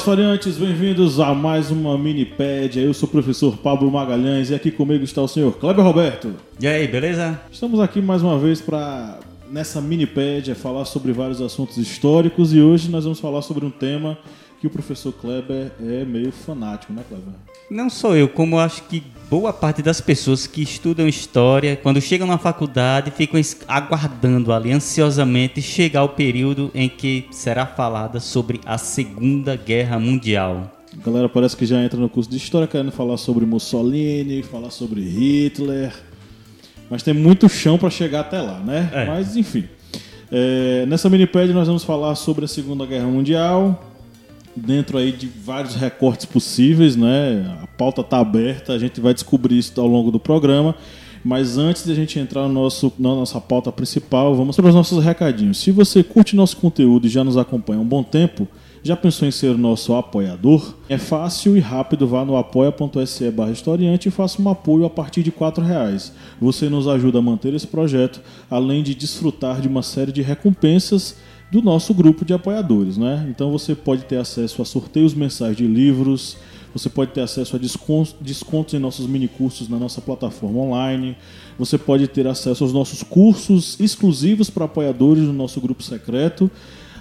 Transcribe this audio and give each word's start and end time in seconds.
Historiantes, 0.00 0.56
bem-vindos 0.56 1.20
a 1.20 1.34
mais 1.34 1.70
uma 1.70 1.98
minipédia. 1.98 2.80
Eu 2.80 2.94
sou 2.94 3.06
o 3.06 3.12
professor 3.12 3.58
Pablo 3.58 3.90
Magalhães 3.90 4.48
e 4.48 4.54
aqui 4.54 4.70
comigo 4.70 5.04
está 5.04 5.20
o 5.20 5.28
senhor 5.28 5.52
Kleber 5.58 5.84
Roberto. 5.84 6.34
E 6.58 6.66
aí, 6.66 6.88
beleza? 6.88 7.38
Estamos 7.52 7.78
aqui 7.78 8.00
mais 8.00 8.22
uma 8.22 8.38
vez 8.38 8.62
para, 8.62 9.20
nessa 9.50 9.78
minipédia, 9.78 10.54
falar 10.54 10.86
sobre 10.86 11.12
vários 11.12 11.42
assuntos 11.42 11.76
históricos 11.76 12.54
e 12.54 12.62
hoje 12.62 12.90
nós 12.90 13.04
vamos 13.04 13.20
falar 13.20 13.42
sobre 13.42 13.66
um 13.66 13.70
tema 13.70 14.16
que 14.60 14.66
o 14.66 14.70
professor 14.70 15.10
Kleber 15.12 15.72
é 15.80 16.04
meio 16.04 16.30
fanático, 16.30 16.92
né, 16.92 17.02
Kleber? 17.08 17.32
Não 17.70 17.88
sou 17.88 18.14
eu, 18.14 18.28
como 18.28 18.56
eu 18.56 18.60
acho 18.60 18.82
que 18.82 19.02
boa 19.30 19.54
parte 19.54 19.80
das 19.80 20.00
pessoas 20.02 20.46
que 20.46 20.60
estudam 20.60 21.08
história, 21.08 21.76
quando 21.76 22.00
chegam 22.00 22.26
na 22.26 22.36
faculdade, 22.36 23.10
ficam 23.10 23.40
aguardando 23.66 24.52
ali 24.52 24.70
ansiosamente 24.70 25.62
chegar 25.62 26.04
o 26.04 26.10
período 26.10 26.70
em 26.74 26.90
que 26.90 27.26
será 27.30 27.64
falada 27.64 28.20
sobre 28.20 28.60
a 28.66 28.76
Segunda 28.76 29.56
Guerra 29.56 29.98
Mundial. 29.98 30.70
A 30.92 31.06
galera 31.06 31.28
parece 31.28 31.56
que 31.56 31.64
já 31.64 31.82
entra 31.82 31.98
no 31.98 32.08
curso 32.08 32.28
de 32.28 32.36
história 32.36 32.68
querendo 32.68 32.92
falar 32.92 33.16
sobre 33.16 33.46
Mussolini, 33.46 34.42
falar 34.42 34.70
sobre 34.70 35.00
Hitler, 35.00 35.94
mas 36.90 37.02
tem 37.02 37.14
muito 37.14 37.48
chão 37.48 37.78
para 37.78 37.88
chegar 37.88 38.20
até 38.20 38.42
lá, 38.42 38.58
né? 38.58 38.90
É. 38.92 39.06
Mas 39.06 39.36
enfim. 39.36 39.64
É, 40.30 40.84
nessa 40.86 41.08
minipédia 41.08 41.54
nós 41.54 41.66
vamos 41.66 41.82
falar 41.82 42.14
sobre 42.14 42.44
a 42.44 42.48
Segunda 42.48 42.84
Guerra 42.84 43.06
Mundial, 43.06 43.89
dentro 44.64 44.98
aí 44.98 45.12
de 45.12 45.26
vários 45.26 45.74
recortes 45.74 46.26
possíveis, 46.26 46.96
né? 46.96 47.58
A 47.62 47.66
pauta 47.66 48.02
tá 48.02 48.18
aberta, 48.18 48.72
a 48.72 48.78
gente 48.78 49.00
vai 49.00 49.14
descobrir 49.14 49.58
isso 49.58 49.78
ao 49.80 49.86
longo 49.86 50.10
do 50.10 50.20
programa. 50.20 50.74
Mas 51.24 51.58
antes 51.58 51.84
de 51.84 51.92
a 51.92 51.94
gente 51.94 52.18
entrar 52.18 52.42
no 52.42 52.54
nosso, 52.54 52.92
na 52.98 53.10
nossa 53.10 53.40
pauta 53.40 53.70
principal, 53.70 54.34
vamos 54.34 54.56
para 54.56 54.68
os 54.68 54.74
nossos 54.74 55.04
recadinhos. 55.04 55.58
Se 55.58 55.70
você 55.70 56.02
curte 56.02 56.34
nosso 56.34 56.56
conteúdo 56.56 57.06
e 57.06 57.10
já 57.10 57.22
nos 57.22 57.36
acompanha 57.36 57.78
há 57.78 57.82
um 57.82 57.86
bom 57.86 58.02
tempo, 58.02 58.48
já 58.82 58.96
pensou 58.96 59.28
em 59.28 59.30
ser 59.30 59.58
nosso 59.58 59.94
apoiador? 59.94 60.74
É 60.88 60.96
fácil 60.96 61.54
e 61.54 61.60
rápido, 61.60 62.06
vá 62.06 62.24
no 62.24 62.36
apoia.se 62.36 63.30
barra 63.30 63.50
historiante 63.50 64.08
e 64.08 64.10
faça 64.10 64.40
um 64.40 64.48
apoio 64.48 64.86
a 64.86 64.90
partir 64.90 65.22
de 65.22 65.30
R$ 65.30 65.62
reais. 65.62 66.14
Você 66.40 66.70
nos 66.70 66.88
ajuda 66.88 67.18
a 67.18 67.22
manter 67.22 67.52
esse 67.52 67.66
projeto, 67.66 68.22
além 68.50 68.82
de 68.82 68.94
desfrutar 68.94 69.60
de 69.60 69.68
uma 69.68 69.82
série 69.82 70.12
de 70.12 70.22
recompensas 70.22 71.16
do 71.50 71.60
nosso 71.60 71.92
grupo 71.92 72.24
de 72.24 72.32
apoiadores, 72.32 72.96
né? 72.96 73.26
Então 73.28 73.50
você 73.50 73.74
pode 73.74 74.04
ter 74.04 74.16
acesso 74.16 74.62
a 74.62 74.64
sorteios 74.64 75.14
mensais 75.14 75.56
de 75.56 75.66
livros, 75.66 76.36
você 76.72 76.88
pode 76.88 77.10
ter 77.10 77.22
acesso 77.22 77.56
a 77.56 77.58
descontos, 77.58 78.74
em 78.74 78.78
nossos 78.78 79.06
minicursos 79.06 79.68
na 79.68 79.76
nossa 79.76 80.00
plataforma 80.00 80.60
online, 80.60 81.16
você 81.58 81.76
pode 81.76 82.06
ter 82.06 82.26
acesso 82.28 82.62
aos 82.62 82.72
nossos 82.72 83.02
cursos 83.02 83.78
exclusivos 83.80 84.48
para 84.48 84.66
apoiadores 84.66 85.24
no 85.24 85.32
nosso 85.32 85.60
grupo 85.60 85.82
secreto, 85.82 86.48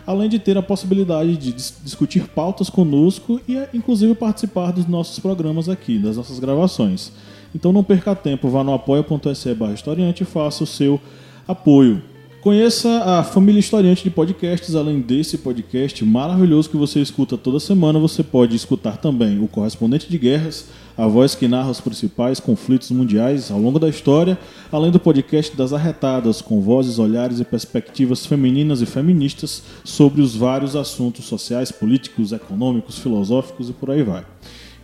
além 0.08 0.28
de 0.28 0.40
ter 0.40 0.58
a 0.58 0.64
possibilidade 0.64 1.38
de 1.38 1.54
dis- 1.54 1.80
discutir 1.84 2.28
pautas 2.30 2.68
conosco 2.68 3.40
e 3.48 3.56
inclusive 3.72 4.16
participar 4.16 4.72
dos 4.72 4.88
nossos 4.88 5.20
programas 5.20 5.70
aqui, 5.70 6.00
das 6.00 6.18
nossas 6.18 6.40
gravações. 6.40 7.12
Então 7.54 7.72
não 7.72 7.84
perca 7.84 8.16
tempo, 8.16 8.50
vá 8.50 8.64
no 8.64 8.74
apoia.se 8.74 9.54
barra 9.54 9.74
historiante 9.74 10.24
e 10.24 10.26
faça 10.26 10.64
o 10.64 10.68
seu 10.68 11.00
apoio. 11.48 12.02
Conheça 12.42 13.04
a 13.04 13.22
família 13.22 13.60
historiante 13.60 14.02
de 14.02 14.10
podcasts, 14.10 14.74
além 14.74 15.02
desse 15.02 15.38
podcast 15.38 16.06
maravilhoso 16.06 16.70
que 16.70 16.78
você 16.78 17.02
escuta 17.02 17.38
toda 17.38 17.60
semana, 17.60 18.00
você 18.00 18.24
pode 18.24 18.56
escutar 18.56 18.96
também 18.96 19.44
o 19.44 19.48
Correspondente 19.48 20.10
de 20.10 20.18
Guerras, 20.18 20.70
a 20.98 21.06
voz 21.06 21.36
que 21.36 21.50
narra 21.50 21.70
os 21.70 21.82
principais 21.82 22.40
conflitos 22.40 22.92
mundiais 22.92 23.52
ao 23.52 23.60
longo 23.60 23.78
da 23.78 23.90
história, 23.90 24.40
além 24.72 24.90
do 24.90 25.02
podcast 25.02 25.54
das 25.58 25.74
Arretadas, 25.74 26.42
com 26.42 26.62
vozes, 26.62 26.98
olhares 26.98 27.42
e 27.42 27.44
perspectivas 27.44 28.26
femininas 28.26 28.82
e 28.82 28.86
feministas 28.86 29.62
sobre 29.84 30.22
os 30.22 30.34
vários 30.34 30.78
assuntos 30.78 31.26
sociais, 31.26 31.74
políticos, 31.74 32.32
econômicos, 32.32 33.00
filosóficos 33.00 33.70
e 33.70 33.74
por 33.74 33.92
aí 33.92 34.02
vai. 34.02 34.26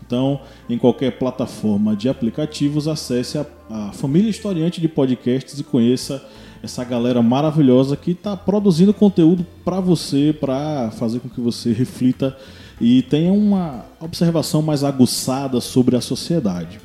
Então, 0.06 0.42
em 0.70 0.78
qualquer 0.78 1.18
plataforma 1.18 1.96
de 1.96 2.10
aplicativos, 2.10 2.86
acesse 2.86 3.38
a, 3.38 3.46
a 3.70 3.92
família 3.94 4.30
historiante 4.30 4.82
de 4.82 4.90
podcasts 4.90 5.58
e 5.58 5.64
conheça 5.64 6.22
essa 6.66 6.84
galera 6.84 7.22
maravilhosa 7.22 7.96
que 7.96 8.12
está 8.12 8.36
produzindo 8.36 8.94
conteúdo 8.94 9.46
para 9.64 9.80
você, 9.80 10.36
para 10.40 10.92
fazer 10.92 11.20
com 11.20 11.30
que 11.30 11.40
você 11.40 11.72
reflita 11.72 12.36
e 12.82 13.04
tenha 13.04 13.32
uma 13.32 13.86
observação 14.02 14.62
mais 14.62 14.84
aguçada 14.84 15.62
sobre 15.62 15.96
a 15.96 16.02
sociedade. 16.02 16.80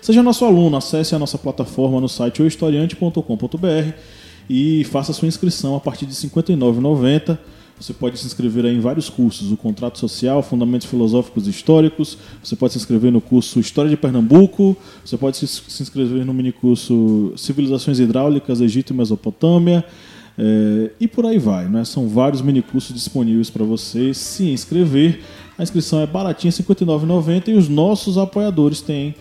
Seja 0.00 0.22
nosso 0.22 0.44
aluno, 0.44 0.76
acesse 0.76 1.14
a 1.14 1.18
nossa 1.18 1.36
plataforma 1.36 2.00
no 2.00 2.08
site 2.08 2.40
ohistoriante.com.br 2.40 3.92
e 4.48 4.84
faça 4.84 5.12
sua 5.12 5.26
inscrição 5.26 5.74
a 5.74 5.80
partir 5.80 6.06
de 6.06 6.12
R$ 6.12 6.28
59,90. 6.28 7.36
Você 7.78 7.92
pode 7.92 8.18
se 8.18 8.26
inscrever 8.26 8.64
em 8.64 8.80
vários 8.80 9.10
cursos, 9.10 9.52
o 9.52 9.56
Contrato 9.56 9.98
Social, 9.98 10.42
Fundamentos 10.42 10.86
Filosóficos 10.86 11.46
e 11.46 11.50
Históricos, 11.50 12.16
você 12.42 12.56
pode 12.56 12.72
se 12.72 12.78
inscrever 12.78 13.12
no 13.12 13.20
curso 13.20 13.60
História 13.60 13.90
de 13.90 13.96
Pernambuco, 13.98 14.74
você 15.04 15.16
pode 15.16 15.36
se, 15.36 15.46
se 15.46 15.82
inscrever 15.82 16.24
no 16.24 16.32
minicurso 16.32 17.34
Civilizações 17.36 17.98
Hidráulicas, 17.98 18.62
Egito 18.62 18.94
e 18.94 18.96
Mesopotâmia, 18.96 19.84
é, 20.38 20.90
e 20.98 21.06
por 21.06 21.26
aí 21.26 21.38
vai, 21.38 21.66
né? 21.66 21.84
São 21.84 22.08
vários 22.08 22.42
minicursos 22.42 22.94
disponíveis 22.94 23.50
para 23.50 23.64
você 23.64 24.12
se 24.12 24.50
inscrever. 24.50 25.20
A 25.58 25.62
inscrição 25.62 26.00
é 26.00 26.06
baratinha, 26.06 26.52
R$ 26.52 26.64
59,90 26.64 27.48
e 27.48 27.52
os 27.54 27.68
nossos 27.68 28.18
apoiadores 28.18 28.80
têm 28.80 29.14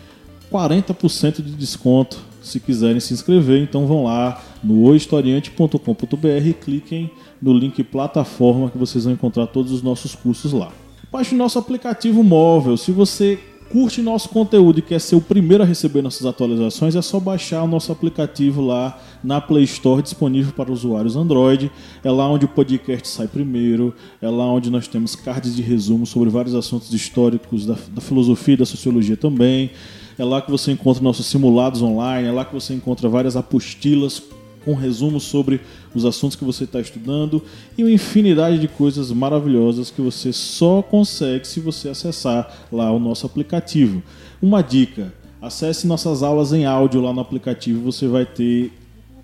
40% 0.51 1.41
de 1.41 1.51
desconto 1.51 2.34
se 2.45 2.59
quiserem 2.59 2.99
se 2.99 3.13
inscrever. 3.13 3.61
Então 3.61 3.85
vão 3.85 4.05
lá 4.05 4.41
no 4.63 4.83
ohistoriante.com.br 4.83 6.47
e 6.47 6.53
cliquem 6.53 7.11
no 7.41 7.53
link 7.53 7.83
plataforma 7.83 8.69
que 8.69 8.77
vocês 8.77 9.03
vão 9.03 9.13
encontrar 9.13 9.47
todos 9.47 9.71
os 9.71 9.81
nossos 9.81 10.15
cursos 10.15 10.53
lá. 10.53 10.71
Baixe 11.11 11.33
o 11.33 11.37
nosso 11.37 11.57
aplicativo 11.57 12.23
móvel. 12.23 12.77
Se 12.77 12.91
você 12.91 13.39
curte 13.69 14.01
nosso 14.01 14.29
conteúdo 14.29 14.79
e 14.79 14.81
quer 14.81 14.99
ser 14.99 15.15
o 15.15 15.21
primeiro 15.21 15.63
a 15.63 15.65
receber 15.65 16.01
nossas 16.01 16.25
atualizações, 16.25 16.95
é 16.95 17.01
só 17.01 17.19
baixar 17.19 17.63
o 17.63 17.67
nosso 17.67 17.91
aplicativo 17.91 18.61
lá 18.61 18.99
na 19.23 19.41
Play 19.41 19.63
Store, 19.63 20.01
disponível 20.01 20.53
para 20.53 20.71
usuários 20.71 21.15
Android. 21.15 21.71
É 22.03 22.11
lá 22.11 22.29
onde 22.29 22.45
o 22.45 22.47
podcast 22.47 23.07
sai 23.07 23.27
primeiro, 23.27 23.93
é 24.21 24.29
lá 24.29 24.45
onde 24.45 24.69
nós 24.69 24.87
temos 24.87 25.15
cards 25.15 25.55
de 25.55 25.61
resumo 25.61 26.05
sobre 26.05 26.29
vários 26.29 26.55
assuntos 26.55 26.93
históricos, 26.93 27.65
da, 27.65 27.75
da 27.89 28.01
filosofia 28.01 28.53
e 28.53 28.57
da 28.57 28.65
sociologia 28.65 29.17
também. 29.17 29.71
É 30.17 30.23
lá 30.23 30.41
que 30.41 30.49
você 30.49 30.71
encontra 30.71 31.03
nossos 31.03 31.25
simulados 31.25 31.81
online, 31.81 32.27
é 32.27 32.31
lá 32.31 32.45
que 32.45 32.53
você 32.53 32.73
encontra 32.73 33.09
várias 33.09 33.35
apostilas 33.35 34.21
com 34.65 34.73
resumos 34.73 35.23
sobre 35.23 35.61
os 35.93 36.05
assuntos 36.05 36.35
que 36.35 36.43
você 36.43 36.63
está 36.63 36.81
estudando 36.81 37.41
e 37.77 37.83
uma 37.83 37.91
infinidade 37.91 38.57
de 38.57 38.67
coisas 38.67 39.11
maravilhosas 39.11 39.91
que 39.91 40.01
você 40.01 40.33
só 40.33 40.81
consegue 40.81 41.47
se 41.47 41.59
você 41.59 41.89
acessar 41.89 42.51
lá 42.71 42.91
o 42.91 42.99
nosso 42.99 43.25
aplicativo. 43.25 44.01
Uma 44.41 44.61
dica: 44.61 45.13
acesse 45.41 45.85
nossas 45.85 46.23
aulas 46.23 46.51
em 46.51 46.65
áudio 46.65 47.01
lá 47.01 47.13
no 47.13 47.21
aplicativo, 47.21 47.79
você 47.81 48.07
vai 48.07 48.25
ter 48.25 48.71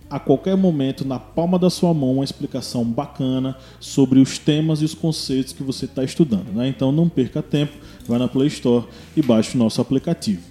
a 0.10 0.20
qualquer 0.20 0.58
momento, 0.58 1.08
na 1.08 1.18
palma 1.18 1.58
da 1.58 1.70
sua 1.70 1.94
mão, 1.94 2.16
uma 2.16 2.24
explicação 2.24 2.84
bacana 2.84 3.56
sobre 3.80 4.20
os 4.20 4.38
temas 4.38 4.82
e 4.82 4.86
os 4.86 4.94
conceitos 4.94 5.54
que 5.54 5.64
você 5.64 5.86
está 5.86 6.04
estudando. 6.04 6.52
Né? 6.54 6.68
Então 6.68 6.92
não 6.92 7.08
perca 7.08 7.42
tempo, 7.42 7.72
vai 8.06 8.20
na 8.20 8.28
Play 8.28 8.50
Store 8.50 8.86
e 9.16 9.22
baixe 9.22 9.56
o 9.56 9.58
nosso 9.58 9.80
aplicativo. 9.80 10.51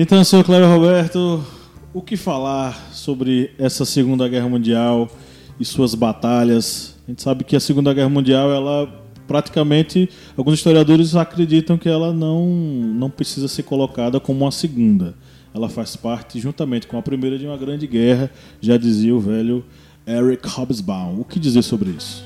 Então, 0.00 0.22
senhor 0.22 0.44
Cléber 0.44 0.68
Roberto, 0.68 1.44
o 1.92 2.00
que 2.00 2.16
falar 2.16 2.90
sobre 2.92 3.50
essa 3.58 3.84
Segunda 3.84 4.28
Guerra 4.28 4.48
Mundial 4.48 5.10
e 5.58 5.64
suas 5.64 5.92
batalhas? 5.92 6.94
A 7.04 7.10
gente 7.10 7.20
sabe 7.20 7.42
que 7.42 7.56
a 7.56 7.58
Segunda 7.58 7.92
Guerra 7.92 8.08
Mundial, 8.08 8.48
ela 8.52 8.88
praticamente, 9.26 10.08
alguns 10.36 10.54
historiadores 10.54 11.16
acreditam 11.16 11.76
que 11.76 11.88
ela 11.88 12.12
não, 12.12 12.46
não 12.46 13.10
precisa 13.10 13.48
ser 13.48 13.64
colocada 13.64 14.20
como 14.20 14.44
uma 14.44 14.52
segunda. 14.52 15.16
Ela 15.52 15.68
faz 15.68 15.96
parte, 15.96 16.38
juntamente 16.38 16.86
com 16.86 16.96
a 16.96 17.02
primeira, 17.02 17.36
de 17.36 17.44
uma 17.44 17.56
grande 17.56 17.88
guerra, 17.88 18.30
já 18.60 18.76
dizia 18.76 19.12
o 19.12 19.18
velho 19.18 19.64
Eric 20.06 20.48
Hobsbawm. 20.48 21.18
O 21.18 21.24
que 21.24 21.40
dizer 21.40 21.62
sobre 21.62 21.90
isso? 21.90 22.24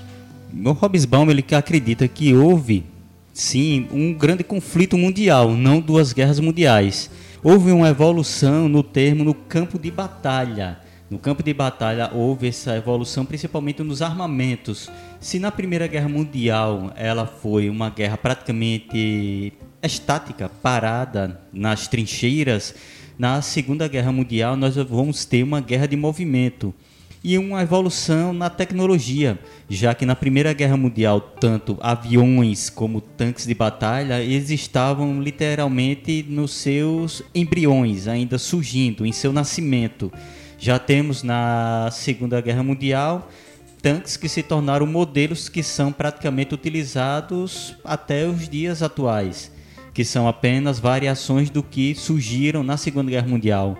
O 0.54 0.72
Hobsbawm 0.72 1.30
ele 1.30 1.42
acredita 1.50 2.06
que 2.06 2.34
houve 2.34 2.84
sim 3.32 3.88
um 3.90 4.12
grande 4.12 4.44
conflito 4.44 4.98
mundial, 4.98 5.56
não 5.56 5.80
duas 5.80 6.12
guerras 6.12 6.38
mundiais. 6.38 7.10
Houve 7.44 7.72
uma 7.72 7.88
evolução 7.88 8.68
no 8.68 8.84
termo 8.84 9.24
no 9.24 9.34
campo 9.34 9.76
de 9.76 9.90
batalha. 9.90 10.78
No 11.10 11.18
campo 11.18 11.42
de 11.42 11.52
batalha 11.52 12.08
houve 12.14 12.46
essa 12.46 12.76
evolução 12.76 13.24
principalmente 13.24 13.82
nos 13.82 14.00
armamentos. 14.00 14.88
Se 15.18 15.40
na 15.40 15.50
Primeira 15.50 15.88
Guerra 15.88 16.08
Mundial 16.08 16.92
ela 16.94 17.26
foi 17.26 17.68
uma 17.68 17.90
guerra 17.90 18.16
praticamente 18.16 19.52
estática, 19.82 20.48
parada 20.48 21.40
nas 21.52 21.88
trincheiras, 21.88 22.76
na 23.18 23.42
Segunda 23.42 23.88
Guerra 23.88 24.12
Mundial 24.12 24.54
nós 24.54 24.76
vamos 24.76 25.24
ter 25.24 25.42
uma 25.42 25.60
guerra 25.60 25.88
de 25.88 25.96
movimento 25.96 26.72
e 27.24 27.38
uma 27.38 27.62
evolução 27.62 28.32
na 28.32 28.50
tecnologia, 28.50 29.38
já 29.68 29.94
que 29.94 30.04
na 30.04 30.16
Primeira 30.16 30.52
Guerra 30.52 30.76
Mundial, 30.76 31.20
tanto 31.20 31.78
aviões 31.80 32.68
como 32.68 33.00
tanques 33.00 33.46
de 33.46 33.54
batalha, 33.54 34.20
eles 34.20 34.50
estavam 34.50 35.22
literalmente 35.22 36.24
nos 36.28 36.52
seus 36.52 37.22
embriões, 37.34 38.08
ainda 38.08 38.38
surgindo, 38.38 39.06
em 39.06 39.12
seu 39.12 39.32
nascimento. 39.32 40.12
Já 40.58 40.78
temos 40.78 41.22
na 41.22 41.90
Segunda 41.92 42.40
Guerra 42.40 42.62
Mundial 42.62 43.28
tanques 43.82 44.16
que 44.16 44.28
se 44.28 44.44
tornaram 44.44 44.86
modelos 44.86 45.48
que 45.48 45.62
são 45.62 45.92
praticamente 45.92 46.54
utilizados 46.54 47.74
até 47.84 48.28
os 48.28 48.48
dias 48.48 48.80
atuais, 48.80 49.50
que 49.92 50.04
são 50.04 50.28
apenas 50.28 50.78
variações 50.78 51.50
do 51.50 51.64
que 51.64 51.92
surgiram 51.94 52.62
na 52.62 52.76
Segunda 52.76 53.10
Guerra 53.10 53.26
Mundial. 53.26 53.76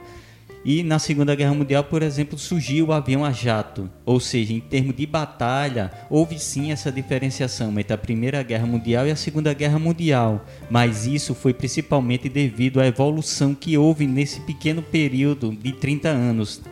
E 0.64 0.82
na 0.82 0.98
Segunda 0.98 1.34
Guerra 1.34 1.54
Mundial, 1.54 1.82
por 1.82 2.02
exemplo, 2.02 2.38
surgiu 2.38 2.86
o 2.86 2.92
avião 2.92 3.24
a 3.24 3.32
jato. 3.32 3.90
Ou 4.06 4.20
seja, 4.20 4.52
em 4.52 4.60
termos 4.60 4.94
de 4.94 5.04
batalha, 5.06 5.90
houve 6.08 6.38
sim 6.38 6.70
essa 6.70 6.92
diferenciação 6.92 7.76
entre 7.78 7.92
a 7.92 7.98
Primeira 7.98 8.42
Guerra 8.42 8.66
Mundial 8.66 9.06
e 9.06 9.10
a 9.10 9.16
Segunda 9.16 9.52
Guerra 9.52 9.78
Mundial. 9.78 10.46
Mas 10.70 11.04
isso 11.06 11.34
foi 11.34 11.52
principalmente 11.52 12.28
devido 12.28 12.80
à 12.80 12.86
evolução 12.86 13.54
que 13.54 13.76
houve 13.76 14.06
nesse 14.06 14.40
pequeno 14.42 14.82
período 14.82 15.50
de 15.50 15.72
30 15.72 16.08
anos. 16.08 16.62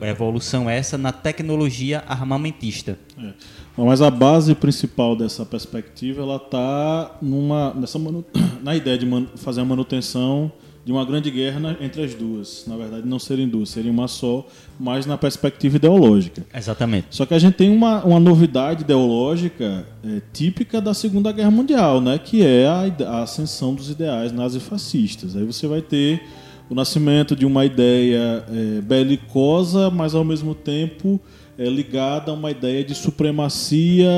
Evolução 0.00 0.70
essa 0.70 0.96
na 0.96 1.12
tecnologia 1.12 2.02
armamentista. 2.06 2.98
É. 3.18 3.32
Mas 3.76 4.00
a 4.00 4.08
base 4.08 4.54
principal 4.54 5.16
dessa 5.16 5.44
perspectiva 5.44 6.22
ela 6.22 6.36
está 6.36 7.18
numa 7.20 7.74
nessa 7.74 7.98
na 8.62 8.76
ideia 8.76 8.96
de 8.96 9.06
fazer 9.36 9.60
a 9.60 9.64
manutenção 9.64 10.50
de 10.84 10.92
uma 10.92 11.04
grande 11.04 11.30
guerra 11.30 11.76
entre 11.80 12.04
as 12.04 12.14
duas. 12.14 12.64
Na 12.66 12.76
verdade, 12.76 13.06
não 13.06 13.18
serem 13.18 13.48
duas, 13.48 13.70
seriam 13.70 13.92
uma 13.92 14.06
só, 14.06 14.46
mas 14.78 15.06
na 15.06 15.16
perspectiva 15.16 15.76
ideológica. 15.76 16.44
Exatamente. 16.54 17.06
Só 17.10 17.24
que 17.24 17.32
a 17.32 17.38
gente 17.38 17.54
tem 17.54 17.74
uma, 17.74 18.04
uma 18.04 18.20
novidade 18.20 18.82
ideológica 18.82 19.86
é, 20.04 20.20
típica 20.32 20.80
da 20.80 20.92
Segunda 20.92 21.32
Guerra 21.32 21.50
Mundial, 21.50 22.02
né? 22.02 22.18
que 22.18 22.44
é 22.44 22.66
a, 22.66 22.84
a 23.08 23.22
ascensão 23.22 23.74
dos 23.74 23.88
ideais 23.88 24.30
nazifascistas. 24.30 25.34
Aí 25.34 25.44
você 25.44 25.66
vai 25.66 25.80
ter 25.80 26.22
o 26.68 26.74
nascimento 26.74 27.34
de 27.34 27.46
uma 27.46 27.64
ideia 27.64 28.44
é, 28.48 28.80
belicosa, 28.82 29.90
mas 29.90 30.14
ao 30.14 30.24
mesmo 30.24 30.54
tempo 30.54 31.18
é, 31.58 31.64
ligada 31.64 32.30
a 32.30 32.34
uma 32.34 32.50
ideia 32.50 32.84
de 32.84 32.94
supremacia 32.94 34.10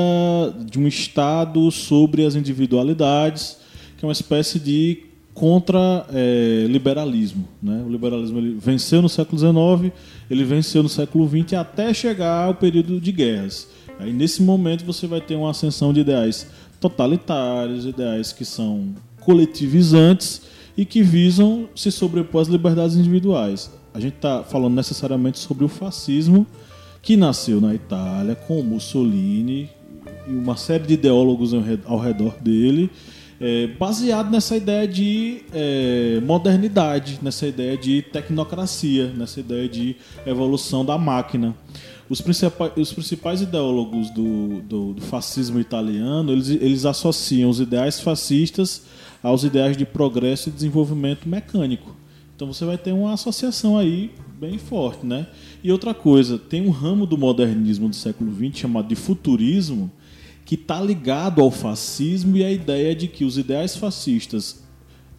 de 0.65 0.77
um 0.79 0.87
Estado 0.87 1.71
sobre 1.71 2.25
as 2.25 2.35
individualidades, 2.35 3.57
que 3.97 4.03
é 4.03 4.07
uma 4.07 4.13
espécie 4.13 4.59
de 4.59 5.06
contra 5.37 6.03
é, 6.11 6.65
liberalismo. 6.67 7.47
Né? 7.61 7.83
O 7.85 7.91
liberalismo 7.91 8.39
ele 8.39 8.57
venceu 8.59 9.03
no 9.03 9.07
século 9.07 9.37
XIX, 9.37 9.93
ele 10.31 10.43
venceu 10.43 10.81
no 10.81 10.89
século 10.89 11.29
XX 11.29 11.53
até 11.53 11.93
chegar 11.93 12.45
ao 12.45 12.55
período 12.55 12.99
de 12.99 13.11
guerras. 13.11 13.67
Aí 13.99 14.11
nesse 14.11 14.41
momento 14.41 14.83
você 14.83 15.05
vai 15.05 15.21
ter 15.21 15.35
uma 15.35 15.51
ascensão 15.51 15.93
de 15.93 15.99
ideais 15.99 16.47
totalitários, 16.81 17.85
ideais 17.85 18.31
que 18.33 18.43
são 18.43 18.95
coletivizantes 19.19 20.41
e 20.75 20.83
que 20.83 21.03
visam 21.03 21.69
se 21.75 21.91
sobrepor 21.91 22.41
às 22.41 22.47
liberdades 22.47 22.95
individuais. 22.95 23.71
A 23.93 23.99
gente 23.99 24.15
está 24.15 24.43
falando 24.43 24.73
necessariamente 24.73 25.37
sobre 25.37 25.63
o 25.63 25.67
fascismo 25.67 26.47
que 26.99 27.15
nasceu 27.15 27.61
na 27.61 27.75
Itália 27.75 28.33
com 28.33 28.63
Mussolini 28.63 29.69
e 30.27 30.31
uma 30.31 30.57
série 30.57 30.87
de 30.87 30.95
ideólogos 30.95 31.53
ao 31.85 31.99
redor 31.99 32.37
dele 32.41 32.89
é, 33.39 33.67
baseado 33.67 34.31
nessa 34.31 34.55
ideia 34.55 34.87
de 34.87 35.43
é, 35.53 36.19
modernidade, 36.23 37.19
nessa 37.21 37.47
ideia 37.47 37.77
de 37.77 38.01
tecnocracia, 38.01 39.11
nessa 39.15 39.39
ideia 39.39 39.67
de 39.69 39.95
evolução 40.25 40.83
da 40.83 40.97
máquina. 40.97 41.55
Os 42.09 42.21
principais, 42.21 42.71
os 42.77 42.93
principais 42.93 43.41
ideólogos 43.41 44.09
do, 44.11 44.61
do, 44.61 44.93
do, 44.93 45.01
fascismo 45.01 45.59
italiano 45.59 46.31
eles, 46.31 46.49
eles 46.49 46.85
associam 46.85 47.49
os 47.49 47.59
ideais 47.59 47.99
fascistas 47.99 48.83
aos 49.21 49.43
ideais 49.43 49.75
de 49.75 49.85
progresso 49.85 50.47
e 50.47 50.51
desenvolvimento 50.51 51.27
mecânico. 51.27 51.95
Então 52.35 52.47
você 52.47 52.63
vai 52.63 52.77
ter 52.77 52.93
uma 52.93 53.13
associação 53.13 53.77
aí 53.77 54.11
bem 54.39 54.57
forte, 54.57 55.05
né? 55.05 55.27
E 55.63 55.71
outra 55.71 55.93
coisa, 55.93 56.37
tem 56.37 56.65
um 56.65 56.69
ramo 56.69 57.05
do 57.05 57.17
modernismo 57.17 57.89
do 57.89 57.95
século 57.95 58.31
XX 58.33 58.59
chamado 58.59 58.87
de 58.87 58.95
futurismo, 58.95 59.91
que 60.47 60.55
está 60.55 60.79
ligado 60.79 61.41
ao 61.41 61.51
fascismo 61.51 62.37
e 62.37 62.43
à 62.43 62.49
ideia 62.49 62.95
de 62.95 63.05
que 63.09 63.25
os 63.25 63.37
ideais 63.37 63.75
fascistas, 63.75 64.63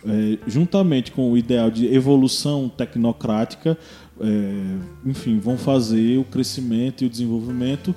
é, 0.02 0.38
juntamente 0.46 1.12
com 1.12 1.30
o 1.30 1.36
ideal 1.36 1.70
de 1.70 1.86
evolução 1.86 2.66
tecnocrática, 2.66 3.76
é, 4.18 4.78
enfim, 5.04 5.38
vão 5.38 5.58
fazer 5.58 6.16
o 6.16 6.24
crescimento 6.24 7.04
e 7.04 7.06
o 7.06 7.10
desenvolvimento 7.10 7.94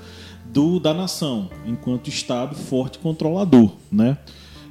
do, 0.52 0.78
da 0.78 0.94
nação 0.94 1.50
enquanto 1.66 2.10
Estado 2.10 2.54
forte 2.54 3.00
controlador, 3.00 3.72
né? 3.90 4.18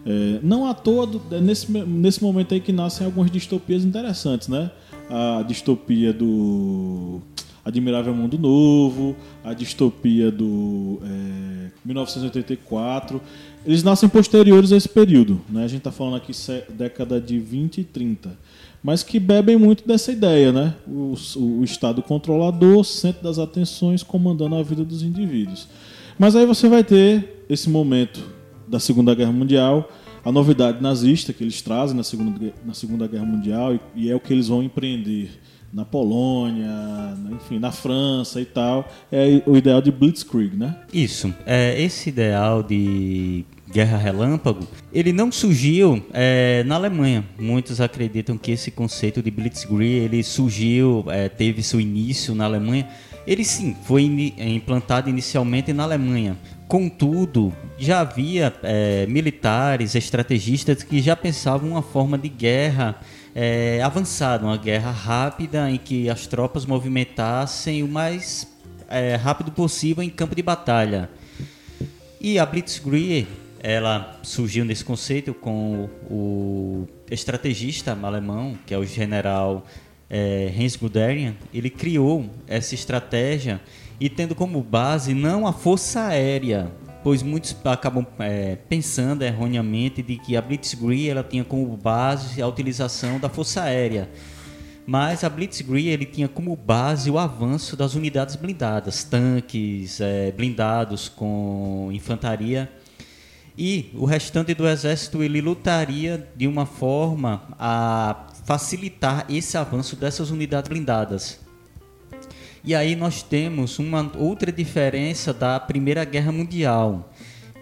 É, 0.05 0.41
não 0.43 0.67
à 0.67 0.75
toa, 0.75 1.09
é 1.31 1.41
nesse, 1.41 1.73
nesse 1.73 2.23
momento 2.23 2.53
aí 2.53 2.61
que 2.61 2.73
nascem 2.73 3.07
algumas 3.07 3.31
distopias 3.31 3.85
interessantes, 3.85 4.49
né? 4.49 4.71
A 5.09 5.43
distopia 5.49 6.13
do 6.13 7.23
Admirável 7.65 8.15
Mundo 8.15 8.39
Novo, 8.39 9.15
a 9.45 9.53
distopia 9.53 10.31
do 10.31 11.01
é, 11.03 11.71
1984. 11.85 13.21
Eles 13.67 13.83
nascem 13.83 14.09
posteriores 14.09 14.73
a 14.73 14.77
esse 14.77 14.89
período. 14.89 15.41
Né? 15.49 15.65
A 15.65 15.69
gente 15.69 15.79
está 15.79 15.93
falando 15.93 16.17
aqui 16.17 16.33
década 16.71 17.21
de 17.21 17.39
20 17.39 17.79
e 17.79 17.85
30. 17.85 18.37
Mas 18.83 19.03
que 19.03 19.21
bebem 19.21 19.57
muito 19.57 19.87
dessa 19.87 20.11
ideia, 20.11 20.51
né? 20.53 20.75
O, 20.89 21.15
o, 21.37 21.63
Estado 21.63 22.03
controlador, 22.03 22.83
centro 22.83 23.23
das 23.23 23.39
atenções, 23.39 24.03
comandando 24.03 24.55
a 24.55 24.63
vida 24.63 24.83
dos 24.83 25.03
indivíduos. 25.03 25.69
Mas 26.19 26.35
aí 26.35 26.47
você 26.47 26.67
vai 26.67 26.83
ter 26.83 27.45
esse 27.49 27.69
momento 27.69 28.23
da 28.67 28.81
Segunda 28.81 29.15
Guerra 29.15 29.33
Mundial, 29.33 29.91
a 30.25 30.33
novidade 30.33 30.83
nazista 30.83 31.33
que 31.33 31.45
eles 31.45 31.61
trazem 31.61 31.95
na 31.95 32.03
Segunda, 32.03 32.55
na 32.65 32.73
segunda 32.73 33.07
Guerra 33.07 33.27
Mundial, 33.27 33.75
e, 33.75 33.81
e 33.97 34.11
é 34.11 34.15
o 34.15 34.21
que 34.21 34.33
eles 34.33 34.49
vão 34.49 34.63
empreender 34.63 35.31
na 35.73 35.85
Polônia, 35.85 36.69
enfim, 37.31 37.59
na 37.59 37.71
França 37.71 38.41
e 38.41 38.45
tal, 38.45 38.91
é 39.11 39.43
o 39.47 39.57
ideal 39.57 39.81
de 39.81 39.91
Blitzkrieg, 39.91 40.57
né? 40.57 40.77
Isso. 40.93 41.33
É, 41.47 41.81
esse 41.81 42.09
ideal 42.09 42.63
de 42.63 43.45
guerra 43.71 43.97
relâmpago, 43.97 44.67
ele 44.93 45.13
não 45.13 45.31
surgiu 45.31 46.05
é, 46.13 46.65
na 46.65 46.75
Alemanha. 46.75 47.25
Muitos 47.39 47.81
acreditam 47.81 48.37
que 48.37 48.51
esse 48.51 48.71
conceito 48.71 49.23
de 49.23 49.31
Blitzkrieg 49.31 50.05
ele 50.05 50.23
surgiu, 50.25 51.05
é, 51.09 51.29
teve 51.29 51.63
seu 51.63 51.81
início 51.81 52.35
na 52.35 52.45
Alemanha. 52.47 52.89
Ele 53.27 53.45
sim 53.45 53.77
foi 53.85 54.03
in, 54.03 54.35
implantado 54.39 55.09
inicialmente 55.09 55.73
na 55.73 55.85
Alemanha. 55.85 56.37
Contudo, 56.67 57.53
já 57.79 58.01
havia 58.01 58.53
é, 58.63 59.07
militares, 59.07 59.95
estrategistas 59.95 60.83
que 60.83 61.01
já 61.01 61.15
pensavam 61.15 61.71
uma 61.71 61.83
forma 61.83 62.17
de 62.17 62.29
guerra 62.29 63.01
é, 63.35 63.81
avançada, 63.83 64.45
uma 64.45 64.57
guerra 64.57 64.91
rápida 64.91 65.71
em 65.71 65.79
que 65.79 66.09
as 66.09 66.27
tropas 66.27 66.67
movimentassem 66.67 67.83
o 67.83 67.89
mais 67.89 68.47
é, 68.89 69.15
rápido 69.17 69.53
possível 69.53 70.03
em 70.03 70.11
campo 70.11 70.35
de 70.35 70.43
batalha. 70.43 71.09
E 72.21 72.39
a 72.39 72.45
Blitzkrieg, 72.45 73.27
ela 73.63 74.19
surgiu 74.23 74.65
nesse 74.65 74.85
conceito 74.85 75.33
com 75.33 75.89
o 76.11 76.89
estrategista 77.11 77.97
alemão, 78.03 78.59
que 78.67 78.75
é 78.75 78.79
o 78.79 78.85
general 78.85 79.65
é, 80.11 80.53
Heinz 80.57 80.75
Guderian, 80.75 81.35
ele 81.55 81.71
criou 81.71 82.29
essa 82.49 82.75
estratégia 82.75 83.61
e 84.01 84.09
tendo 84.09 84.35
como 84.35 84.61
base 84.63 85.15
não 85.15 85.47
a 85.47 85.53
força 85.53 86.07
aérea, 86.07 86.73
pois 87.03 87.23
muitos 87.23 87.57
acabam 87.65 88.07
é, 88.19 88.57
pensando 88.69 89.23
erroneamente 89.23 90.03
de 90.03 90.17
que 90.17 90.37
a 90.37 90.43
Blitzkrieg 90.43 91.09
ela 91.09 91.23
tinha 91.23 91.45
como 91.45 91.77
base 91.77 92.41
a 92.43 92.47
utilização 92.47 93.19
da 93.19 93.29
força 93.29 93.63
aérea. 93.63 94.09
Mas 94.87 95.23
a 95.25 95.29
Blitzkrieg 95.29 95.89
ele 95.89 96.05
tinha 96.05 96.29
como 96.29 96.57
base 96.57 97.11
o 97.11 97.19
avanço 97.19 97.77
das 97.77 97.95
unidades 97.95 98.37
blindadas, 98.37 99.05
tanques 99.05 100.01
é, 100.01 100.33
blindados 100.33 101.09
com 101.09 101.91
infantaria. 101.93 102.71
E 103.57 103.91
o 103.95 104.05
restante 104.05 104.55
do 104.55 104.67
exército 104.67 105.23
ele 105.23 105.41
lutaria 105.41 106.29
de 106.35 106.47
uma 106.47 106.65
forma 106.65 107.43
a 107.59 108.27
facilitar 108.45 109.27
esse 109.29 109.57
avanço 109.57 109.97
dessas 109.97 110.31
unidades 110.31 110.69
blindadas. 110.69 111.50
E 112.63 112.75
aí 112.75 112.95
nós 112.95 113.23
temos 113.23 113.79
uma 113.79 114.13
outra 114.19 114.53
diferença 114.53 115.33
da 115.33 115.59
Primeira 115.59 116.05
Guerra 116.05 116.31
Mundial, 116.31 117.11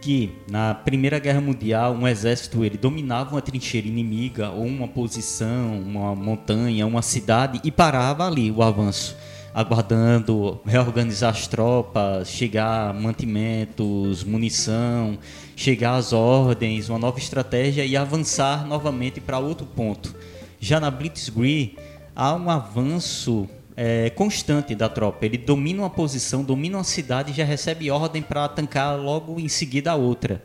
que 0.00 0.32
na 0.50 0.74
Primeira 0.74 1.20
Guerra 1.20 1.40
Mundial 1.40 1.92
um 1.92 2.06
exército 2.06 2.64
ele 2.64 2.76
dominava 2.76 3.30
uma 3.36 3.40
trincheira 3.40 3.86
inimiga 3.86 4.50
ou 4.50 4.66
uma 4.66 4.88
posição, 4.88 5.80
uma 5.80 6.16
montanha, 6.16 6.84
uma 6.84 7.00
cidade 7.00 7.60
e 7.62 7.70
parava 7.70 8.26
ali 8.26 8.50
o 8.50 8.60
avanço, 8.60 9.16
aguardando 9.54 10.60
reorganizar 10.66 11.30
as 11.30 11.46
tropas, 11.46 12.28
chegar 12.28 12.92
mantimentos, 12.92 14.24
munição, 14.24 15.16
chegar 15.54 15.94
às 15.94 16.12
ordens, 16.12 16.88
uma 16.88 16.98
nova 16.98 17.20
estratégia 17.20 17.86
e 17.86 17.96
avançar 17.96 18.66
novamente 18.66 19.20
para 19.20 19.38
outro 19.38 19.64
ponto. 19.64 20.12
Já 20.58 20.80
na 20.80 20.90
Blitzkrieg 20.90 21.76
há 22.16 22.34
um 22.34 22.50
avanço 22.50 23.48
é, 23.80 24.10
constante 24.10 24.74
da 24.74 24.88
tropa. 24.88 25.24
Ele 25.24 25.38
domina 25.38 25.82
uma 25.82 25.90
posição, 25.90 26.42
domina 26.42 26.78
uma 26.78 26.84
cidade 26.84 27.30
e 27.30 27.34
já 27.34 27.44
recebe 27.44 27.88
ordem 27.92 28.20
para 28.20 28.48
tancar 28.48 28.98
logo 28.98 29.38
em 29.38 29.46
seguida 29.46 29.92
a 29.92 29.94
outra. 29.94 30.42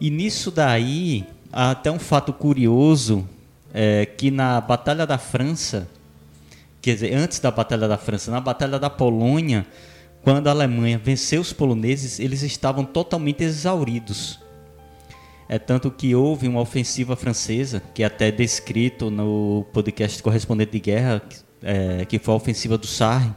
E 0.00 0.10
nisso 0.10 0.50
daí, 0.50 1.26
há 1.52 1.72
até 1.72 1.90
um 1.90 1.98
fato 1.98 2.32
curioso, 2.32 3.28
é, 3.74 4.06
que 4.06 4.30
na 4.30 4.62
Batalha 4.62 5.06
da 5.06 5.18
França, 5.18 5.86
quer 6.80 6.94
dizer, 6.94 7.14
antes 7.14 7.38
da 7.38 7.50
Batalha 7.50 7.86
da 7.86 7.98
França, 7.98 8.30
na 8.30 8.40
Batalha 8.40 8.78
da 8.78 8.88
Polônia, 8.88 9.66
quando 10.22 10.48
a 10.48 10.50
Alemanha 10.50 10.96
venceu 10.96 11.42
os 11.42 11.52
poloneses, 11.52 12.18
eles 12.18 12.42
estavam 12.42 12.82
totalmente 12.82 13.44
exauridos. 13.44 14.40
É 15.50 15.58
tanto 15.58 15.90
que 15.90 16.14
houve 16.14 16.48
uma 16.48 16.62
ofensiva 16.62 17.14
francesa, 17.14 17.82
que 17.92 18.02
é 18.02 18.06
até 18.06 18.30
descrito 18.30 19.10
no 19.10 19.66
podcast 19.70 20.22
Correspondente 20.22 20.72
de 20.72 20.80
Guerra, 20.80 21.22
é, 21.62 22.04
que 22.04 22.18
foi 22.18 22.34
a 22.34 22.36
ofensiva 22.36 22.78
do 22.78 22.86
Sarre. 22.86 23.30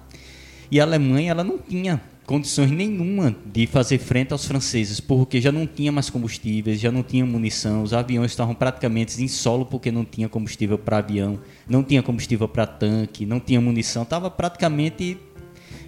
E 0.70 0.80
a 0.80 0.84
Alemanha 0.84 1.32
ela 1.32 1.44
não 1.44 1.58
tinha 1.58 2.01
condições 2.25 2.72
nenhuma 2.72 3.36
de 3.46 3.68
fazer 3.68 3.98
frente 3.98 4.32
aos 4.32 4.46
franceses, 4.46 5.01
porque 5.01 5.42
já 5.42 5.51
não 5.51 5.68
tinha 5.68 5.92
mais 5.92 6.10
combustíveis, 6.10 6.80
já 6.80 6.90
não 6.90 7.04
tinha 7.04 7.25
munição, 7.25 7.84
os 7.84 7.94
aviões 7.94 8.32
estavam 8.32 8.56
praticamente 8.56 9.22
em 9.22 9.28
solo 9.28 9.66
porque 9.66 9.92
não 9.92 10.06
tinha 10.06 10.30
combustível 10.30 10.78
para 10.78 11.00
avião, 11.00 11.40
não 11.68 11.84
tinha 11.84 12.01
combustível 12.01 12.48
para 12.48 12.66
tanque, 12.66 13.25
não 13.25 13.40
tinha 13.40 13.60
munição, 13.60 14.04
estava 14.04 14.32
praticamente 14.32 15.18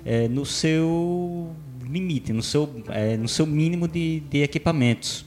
é, 0.03 0.27
no 0.27 0.45
seu 0.45 1.55
limite, 1.89 2.33
no 2.33 2.43
seu, 2.43 2.69
é, 2.89 3.15
no 3.15 3.29
seu 3.29 3.45
mínimo 3.45 3.87
de, 3.87 4.19
de 4.21 4.43
equipamentos. 4.43 5.25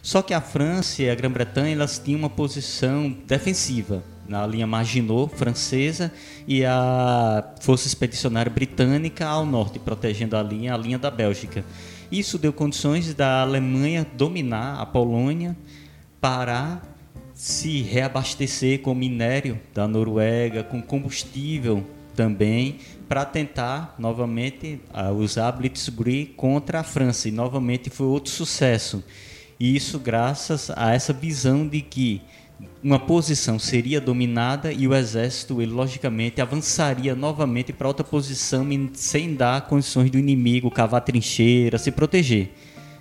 Só 0.00 0.20
que 0.22 0.34
a 0.34 0.40
França 0.40 1.02
e 1.02 1.10
a 1.10 1.14
Grã-Bretanha 1.14 1.72
elas 1.72 1.98
tinham 1.98 2.18
uma 2.18 2.30
posição 2.30 3.16
defensiva 3.26 4.04
na 4.32 4.46
linha 4.46 4.66
Maginot 4.66 5.36
francesa 5.36 6.10
e 6.48 6.64
a 6.64 7.52
Força 7.60 7.86
Expedicionária 7.86 8.50
Britânica 8.50 9.26
ao 9.26 9.44
norte, 9.44 9.78
protegendo 9.78 10.34
a 10.38 10.42
linha, 10.42 10.72
a 10.72 10.76
linha 10.78 10.98
da 10.98 11.10
Bélgica. 11.10 11.62
Isso 12.10 12.38
deu 12.38 12.50
condições 12.50 13.12
da 13.12 13.42
Alemanha 13.42 14.06
dominar 14.16 14.80
a 14.80 14.86
Polônia, 14.86 15.54
parar, 16.18 16.82
se 17.34 17.82
reabastecer 17.82 18.80
com 18.80 18.94
minério 18.94 19.60
da 19.74 19.86
Noruega, 19.86 20.62
com 20.62 20.80
combustível 20.80 21.84
também, 22.14 22.78
para 23.08 23.26
tentar 23.26 23.94
novamente 23.98 24.80
usar 25.18 25.48
a 25.48 25.52
Blitzkrieg 25.52 26.32
contra 26.36 26.80
a 26.80 26.82
França. 26.82 27.28
E 27.28 27.32
novamente 27.32 27.90
foi 27.90 28.06
outro 28.06 28.30
sucesso. 28.30 29.04
E 29.60 29.76
isso 29.76 29.98
graças 29.98 30.70
a 30.74 30.92
essa 30.92 31.12
visão 31.12 31.68
de 31.68 31.82
que 31.82 32.22
uma 32.82 32.98
posição 32.98 33.58
seria 33.58 34.00
dominada 34.00 34.72
e 34.72 34.88
o 34.88 34.94
exército, 34.94 35.62
ele 35.62 35.70
logicamente 35.70 36.40
avançaria 36.40 37.14
novamente 37.14 37.72
para 37.72 37.86
outra 37.86 38.04
posição 38.04 38.66
sem 38.94 39.34
dar 39.34 39.62
condições 39.62 40.10
do 40.10 40.18
inimigo 40.18 40.70
cavar 40.70 41.00
trincheira, 41.00 41.78
se 41.78 41.90
proteger. 41.90 42.50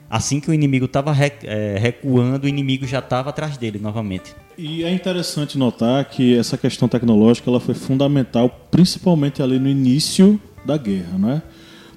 Assim 0.09 0.41
que 0.41 0.51
o 0.51 0.53
inimigo 0.53 0.85
estava 0.85 1.15
é, 1.43 1.77
recuando, 1.79 2.43
o 2.43 2.47
inimigo 2.47 2.85
já 2.85 2.99
estava 2.99 3.29
atrás 3.29 3.55
dele 3.57 3.79
novamente. 3.79 4.35
E 4.57 4.83
é 4.83 4.93
interessante 4.93 5.57
notar 5.57 6.03
que 6.05 6.37
essa 6.37 6.57
questão 6.57 6.87
tecnológica 6.87 7.49
ela 7.49 7.61
foi 7.61 7.73
fundamental, 7.73 8.49
principalmente 8.69 9.41
ali 9.41 9.57
no 9.57 9.69
início 9.69 10.39
da 10.65 10.77
guerra, 10.77 11.17
né? 11.17 11.41